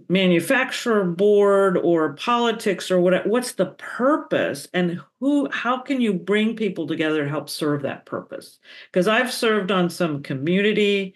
manufacturer 0.10 1.04
board 1.04 1.78
or 1.78 2.14
politics 2.14 2.90
or 2.92 3.00
what 3.00 3.26
what's 3.28 3.54
the 3.54 3.68
purpose? 3.78 4.68
And 4.74 5.00
who 5.20 5.50
how 5.50 5.80
can 5.80 6.02
you 6.02 6.14
bring 6.14 6.56
people 6.56 6.88
together 6.88 7.24
to 7.24 7.30
help 7.30 7.50
serve 7.50 7.82
that 7.84 8.06
purpose? 8.06 8.60
Because 8.92 9.08
i've 9.08 9.32
served 9.32 9.72
on 9.72 9.90
some 9.90 10.24
community 10.24 11.16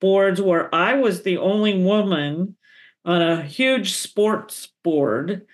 boards 0.00 0.40
where 0.40 0.72
i 0.74 0.94
was 0.94 1.22
the 1.22 1.38
only 1.38 1.82
woman 1.82 2.56
on 3.04 3.22
a 3.22 3.42
huge 3.42 3.94
sports 3.94 4.68
board. 4.84 5.46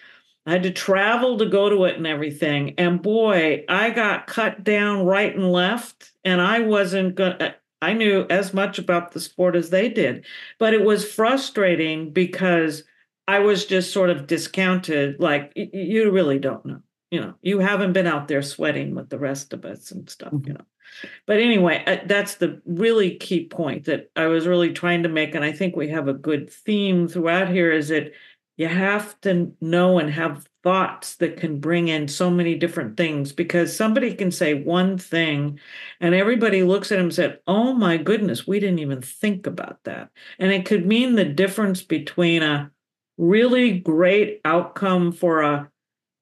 I 0.46 0.52
had 0.52 0.64
to 0.64 0.70
travel 0.70 1.38
to 1.38 1.46
go 1.46 1.70
to 1.70 1.84
it 1.84 1.96
and 1.96 2.06
everything. 2.06 2.74
And 2.78 3.00
boy 3.02 3.64
i 3.68 3.90
got 3.90 4.26
cut 4.26 4.64
down 4.64 5.04
right 5.06 5.34
and 5.34 5.52
left 5.52 6.12
and 6.24 6.40
i 6.40 6.60
wasn't 6.60 7.14
going 7.14 7.53
I 7.84 7.92
knew 7.92 8.26
as 8.30 8.54
much 8.54 8.78
about 8.78 9.12
the 9.12 9.20
sport 9.20 9.54
as 9.56 9.70
they 9.70 9.88
did, 9.88 10.24
but 10.58 10.72
it 10.72 10.84
was 10.84 11.10
frustrating 11.10 12.12
because 12.12 12.82
I 13.28 13.40
was 13.40 13.66
just 13.66 13.92
sort 13.92 14.10
of 14.10 14.26
discounted. 14.26 15.20
Like 15.20 15.52
you 15.54 16.10
really 16.10 16.38
don't 16.38 16.64
know. 16.64 16.80
you 17.10 17.20
know, 17.20 17.34
you 17.42 17.60
haven't 17.60 17.92
been 17.92 18.06
out 18.06 18.26
there 18.26 18.42
sweating 18.42 18.94
with 18.94 19.08
the 19.08 19.18
rest 19.18 19.52
of 19.52 19.64
us 19.64 19.92
and 19.92 20.08
stuff, 20.10 20.32
mm-hmm. 20.32 20.48
you 20.48 20.54
know. 20.54 20.64
But 21.26 21.38
anyway, 21.38 21.82
uh, 21.86 21.98
that's 22.06 22.36
the 22.36 22.60
really 22.64 23.16
key 23.16 23.46
point 23.46 23.84
that 23.84 24.10
I 24.16 24.26
was 24.26 24.46
really 24.46 24.72
trying 24.72 25.02
to 25.02 25.08
make. 25.08 25.34
And 25.34 25.44
I 25.44 25.52
think 25.52 25.76
we 25.76 25.88
have 25.90 26.08
a 26.08 26.14
good 26.14 26.50
theme 26.50 27.08
throughout 27.08 27.48
here 27.48 27.70
is 27.70 27.88
that 27.88 28.12
you 28.56 28.68
have 28.68 29.20
to 29.22 29.52
know 29.60 29.98
and 29.98 30.10
have 30.10 30.48
thoughts 30.64 31.16
that 31.16 31.36
can 31.36 31.60
bring 31.60 31.88
in 31.88 32.08
so 32.08 32.30
many 32.30 32.54
different 32.54 32.96
things 32.96 33.32
because 33.32 33.76
somebody 33.76 34.14
can 34.14 34.30
say 34.30 34.54
one 34.54 34.96
thing 34.96 35.60
and 36.00 36.14
everybody 36.14 36.62
looks 36.62 36.90
at 36.90 36.98
him 36.98 37.04
and 37.04 37.14
said, 37.14 37.38
Oh 37.46 37.74
my 37.74 37.98
goodness, 37.98 38.46
we 38.46 38.58
didn't 38.58 38.78
even 38.78 39.02
think 39.02 39.46
about 39.46 39.84
that. 39.84 40.08
And 40.38 40.50
it 40.50 40.64
could 40.64 40.86
mean 40.86 41.14
the 41.14 41.24
difference 41.26 41.82
between 41.82 42.42
a 42.42 42.70
really 43.18 43.78
great 43.78 44.40
outcome 44.44 45.12
for 45.12 45.42
a 45.42 45.70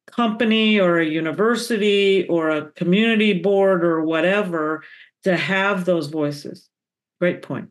company 0.06 0.80
or 0.80 0.98
a 0.98 1.06
university 1.06 2.26
or 2.26 2.50
a 2.50 2.70
community 2.72 3.40
board 3.40 3.84
or 3.84 4.02
whatever 4.02 4.82
to 5.22 5.36
have 5.36 5.84
those 5.84 6.08
voices. 6.08 6.68
Great 7.20 7.42
point. 7.42 7.68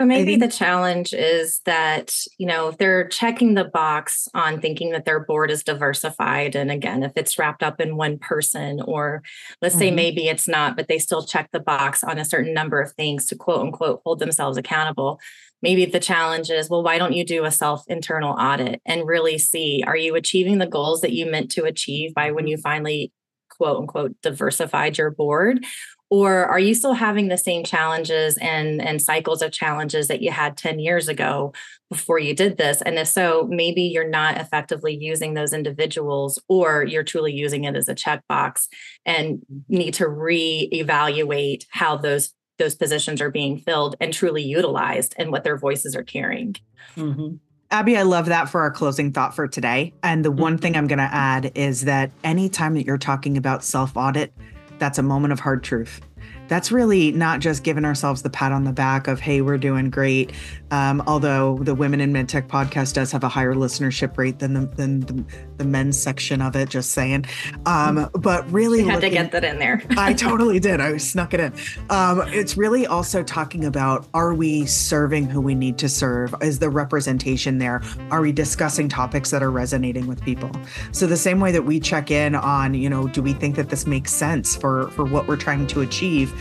Or 0.00 0.06
maybe 0.06 0.32
think- 0.32 0.42
the 0.42 0.56
challenge 0.56 1.12
is 1.12 1.60
that, 1.64 2.14
you 2.38 2.46
know, 2.46 2.68
if 2.68 2.78
they're 2.78 3.08
checking 3.08 3.54
the 3.54 3.64
box 3.64 4.28
on 4.34 4.60
thinking 4.60 4.90
that 4.90 5.04
their 5.04 5.20
board 5.20 5.50
is 5.50 5.64
diversified, 5.64 6.54
and 6.54 6.70
again, 6.70 7.02
if 7.02 7.12
it's 7.16 7.38
wrapped 7.38 7.62
up 7.62 7.80
in 7.80 7.96
one 7.96 8.18
person, 8.18 8.80
or 8.82 9.22
let's 9.60 9.74
mm-hmm. 9.74 9.80
say 9.80 9.90
maybe 9.90 10.28
it's 10.28 10.46
not, 10.48 10.76
but 10.76 10.88
they 10.88 10.98
still 10.98 11.24
check 11.24 11.50
the 11.52 11.60
box 11.60 12.04
on 12.04 12.18
a 12.18 12.24
certain 12.24 12.54
number 12.54 12.80
of 12.80 12.92
things 12.92 13.26
to 13.26 13.36
quote 13.36 13.60
unquote 13.60 14.00
hold 14.04 14.20
themselves 14.20 14.56
accountable. 14.56 15.20
Maybe 15.62 15.84
the 15.86 15.98
challenge 16.00 16.50
is, 16.50 16.70
well, 16.70 16.84
why 16.84 16.98
don't 16.98 17.14
you 17.14 17.24
do 17.24 17.44
a 17.44 17.50
self 17.50 17.82
internal 17.88 18.38
audit 18.38 18.80
and 18.86 19.06
really 19.06 19.38
see 19.38 19.82
are 19.86 19.96
you 19.96 20.14
achieving 20.14 20.58
the 20.58 20.66
goals 20.66 21.00
that 21.00 21.12
you 21.12 21.30
meant 21.30 21.50
to 21.52 21.64
achieve 21.64 22.14
by 22.14 22.30
when 22.30 22.46
you 22.46 22.56
finally 22.56 23.12
quote 23.50 23.78
unquote 23.78 24.14
diversified 24.22 24.98
your 24.98 25.10
board? 25.10 25.64
Or 26.10 26.46
are 26.46 26.58
you 26.58 26.74
still 26.74 26.94
having 26.94 27.28
the 27.28 27.38
same 27.38 27.64
challenges 27.64 28.36
and 28.38 28.80
and 28.80 29.02
cycles 29.02 29.42
of 29.42 29.52
challenges 29.52 30.08
that 30.08 30.22
you 30.22 30.30
had 30.30 30.56
10 30.56 30.78
years 30.78 31.08
ago 31.08 31.52
before 31.90 32.18
you 32.18 32.34
did 32.34 32.56
this 32.56 32.82
and 32.82 32.98
if 32.98 33.08
so 33.08 33.46
maybe 33.50 33.82
you're 33.82 34.08
not 34.08 34.38
effectively 34.38 34.96
using 34.96 35.34
those 35.34 35.52
individuals 35.52 36.40
or 36.48 36.84
you're 36.84 37.04
truly 37.04 37.32
using 37.32 37.64
it 37.64 37.76
as 37.76 37.88
a 37.88 37.94
checkbox 37.94 38.66
and 39.04 39.40
need 39.68 39.94
to 39.94 40.08
re-evaluate 40.08 41.66
how 41.70 41.96
those 41.96 42.34
those 42.58 42.74
positions 42.74 43.20
are 43.20 43.30
being 43.30 43.58
filled 43.58 43.94
and 44.00 44.12
truly 44.12 44.42
utilized 44.42 45.14
and 45.18 45.30
what 45.30 45.44
their 45.44 45.56
voices 45.56 45.94
are 45.94 46.04
carrying 46.04 46.54
mm-hmm. 46.96 47.36
Abby, 47.70 47.98
I 47.98 48.02
love 48.02 48.24
that 48.26 48.48
for 48.48 48.62
our 48.62 48.70
closing 48.70 49.12
thought 49.12 49.36
for 49.36 49.46
today. 49.46 49.92
And 50.02 50.24
the 50.24 50.30
one 50.30 50.56
thing 50.56 50.74
I'm 50.74 50.86
going 50.86 51.00
to 51.00 51.04
add 51.04 51.52
is 51.54 51.84
that 51.84 52.10
anytime 52.24 52.72
that 52.72 52.86
you're 52.86 52.96
talking 52.96 53.36
about 53.36 53.62
self 53.62 53.94
audit, 53.94 54.32
that's 54.78 54.98
a 54.98 55.02
moment 55.02 55.32
of 55.32 55.40
hard 55.40 55.62
truth 55.62 56.00
that's 56.48 56.72
really 56.72 57.12
not 57.12 57.40
just 57.40 57.62
giving 57.62 57.84
ourselves 57.84 58.22
the 58.22 58.30
pat 58.30 58.52
on 58.52 58.64
the 58.64 58.72
back 58.72 59.06
of 59.06 59.20
hey 59.20 59.40
we're 59.40 59.58
doing 59.58 59.90
great. 59.90 60.32
Um, 60.70 61.02
although 61.06 61.58
the 61.62 61.74
women 61.74 62.00
in 62.00 62.12
medtech 62.12 62.46
podcast 62.46 62.94
does 62.94 63.10
have 63.12 63.24
a 63.24 63.28
higher 63.28 63.54
listenership 63.54 64.18
rate 64.18 64.38
than 64.38 64.54
the 64.54 64.66
than 64.66 65.00
the, 65.00 65.24
the 65.58 65.64
men's 65.64 66.00
section 66.00 66.42
of 66.42 66.56
it 66.56 66.68
just 66.68 66.90
saying. 66.92 67.26
Um, 67.66 68.08
but 68.14 68.50
really 68.50 68.82
had 68.82 68.96
looking, 68.96 69.10
to 69.10 69.16
get 69.16 69.32
that 69.32 69.44
in 69.44 69.58
there. 69.58 69.82
I 69.90 70.12
totally 70.14 70.58
did. 70.58 70.80
I 70.80 70.96
snuck 70.96 71.34
it 71.34 71.40
in. 71.40 71.52
Um, 71.90 72.22
it's 72.28 72.56
really 72.56 72.86
also 72.86 73.22
talking 73.22 73.64
about 73.64 74.06
are 74.14 74.34
we 74.34 74.66
serving 74.66 75.28
who 75.28 75.40
we 75.40 75.54
need 75.54 75.78
to 75.78 75.88
serve? 75.88 76.34
Is 76.42 76.58
the 76.58 76.70
representation 76.70 77.58
there? 77.58 77.82
Are 78.10 78.20
we 78.20 78.32
discussing 78.32 78.88
topics 78.88 79.30
that 79.30 79.42
are 79.42 79.50
resonating 79.50 80.06
with 80.06 80.22
people? 80.22 80.50
So 80.92 81.06
the 81.06 81.16
same 81.16 81.40
way 81.40 81.52
that 81.52 81.62
we 81.62 81.80
check 81.80 82.10
in 82.10 82.34
on 82.34 82.74
you 82.74 82.88
know 82.88 83.08
do 83.08 83.22
we 83.22 83.32
think 83.32 83.56
that 83.56 83.70
this 83.70 83.86
makes 83.86 84.12
sense 84.12 84.56
for 84.56 84.88
for 84.90 85.04
what 85.04 85.26
we're 85.26 85.36
trying 85.36 85.66
to 85.68 85.80
achieve 85.80 86.32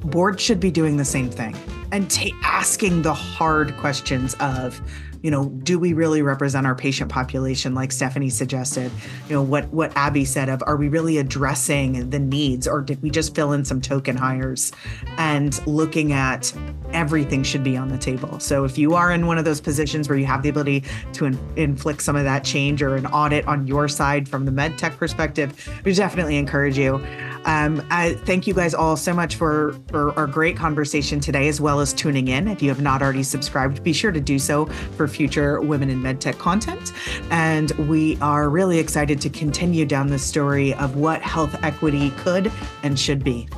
boards 0.00 0.42
should 0.42 0.60
be 0.60 0.70
doing 0.70 0.96
the 0.96 1.04
same 1.04 1.30
thing 1.30 1.56
and 1.92 2.10
ta- 2.10 2.36
asking 2.42 3.02
the 3.02 3.14
hard 3.14 3.76
questions 3.76 4.34
of 4.40 4.80
you 5.22 5.32
know 5.32 5.46
do 5.48 5.80
we 5.80 5.94
really 5.94 6.22
represent 6.22 6.66
our 6.66 6.74
patient 6.74 7.10
population? 7.10 7.74
Like 7.74 7.90
stephanie 7.90 8.30
suggested 8.30 8.92
you 9.28 9.34
know 9.34 9.42
what 9.42 9.68
what 9.68 9.92
abby 9.96 10.24
said 10.24 10.48
of 10.48 10.62
are 10.66 10.76
we 10.76 10.88
really 10.88 11.18
addressing 11.18 12.10
the 12.10 12.18
needs 12.18 12.68
or 12.68 12.80
did 12.80 13.02
we 13.02 13.10
just 13.10 13.34
fill 13.34 13.52
in 13.52 13.64
some 13.64 13.80
token 13.80 14.16
hires? 14.16 14.70
And 15.16 15.66
looking 15.66 16.12
at 16.12 16.52
everything 16.92 17.42
should 17.42 17.64
be 17.64 17.76
on 17.76 17.88
the 17.88 17.98
table. 17.98 18.38
So 18.40 18.64
if 18.64 18.78
you 18.78 18.94
are 18.94 19.12
in 19.12 19.26
one 19.26 19.38
of 19.38 19.44
those 19.44 19.60
positions 19.60 20.08
where 20.08 20.16
you 20.16 20.26
have 20.26 20.42
the 20.42 20.48
ability 20.48 20.84
to 21.14 21.26
in- 21.26 21.38
inflict 21.56 22.02
some 22.02 22.16
of 22.16 22.24
that 22.24 22.44
change 22.44 22.80
or 22.80 22.96
an 22.96 23.06
audit 23.06 23.46
on 23.46 23.66
your 23.66 23.88
side 23.88 24.28
from 24.28 24.44
the 24.44 24.52
med 24.52 24.78
tech 24.78 24.96
perspective 24.96 25.68
we 25.84 25.92
definitely 25.92 26.36
encourage 26.36 26.78
you 26.78 27.04
um, 27.48 27.84
I 27.90 28.12
thank 28.26 28.46
you 28.46 28.52
guys 28.52 28.74
all 28.74 28.94
so 28.98 29.14
much 29.14 29.36
for, 29.36 29.74
for 29.88 30.12
our 30.18 30.26
great 30.26 30.54
conversation 30.54 31.18
today, 31.18 31.48
as 31.48 31.62
well 31.62 31.80
as 31.80 31.94
tuning 31.94 32.28
in. 32.28 32.46
If 32.46 32.62
you 32.62 32.68
have 32.68 32.82
not 32.82 33.00
already 33.00 33.22
subscribed, 33.22 33.82
be 33.82 33.94
sure 33.94 34.12
to 34.12 34.20
do 34.20 34.38
so 34.38 34.66
for 34.66 35.08
future 35.08 35.58
Women 35.62 35.88
in 35.88 36.02
MedTech 36.02 36.38
content. 36.38 36.92
And 37.30 37.70
we 37.88 38.18
are 38.20 38.50
really 38.50 38.78
excited 38.78 39.18
to 39.22 39.30
continue 39.30 39.86
down 39.86 40.08
the 40.08 40.18
story 40.18 40.74
of 40.74 40.96
what 40.96 41.22
health 41.22 41.56
equity 41.64 42.10
could 42.18 42.52
and 42.82 43.00
should 43.00 43.24
be. 43.24 43.48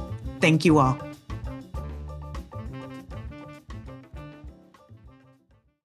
Thank 0.40 0.64
you 0.64 0.79
all. 0.79 1.10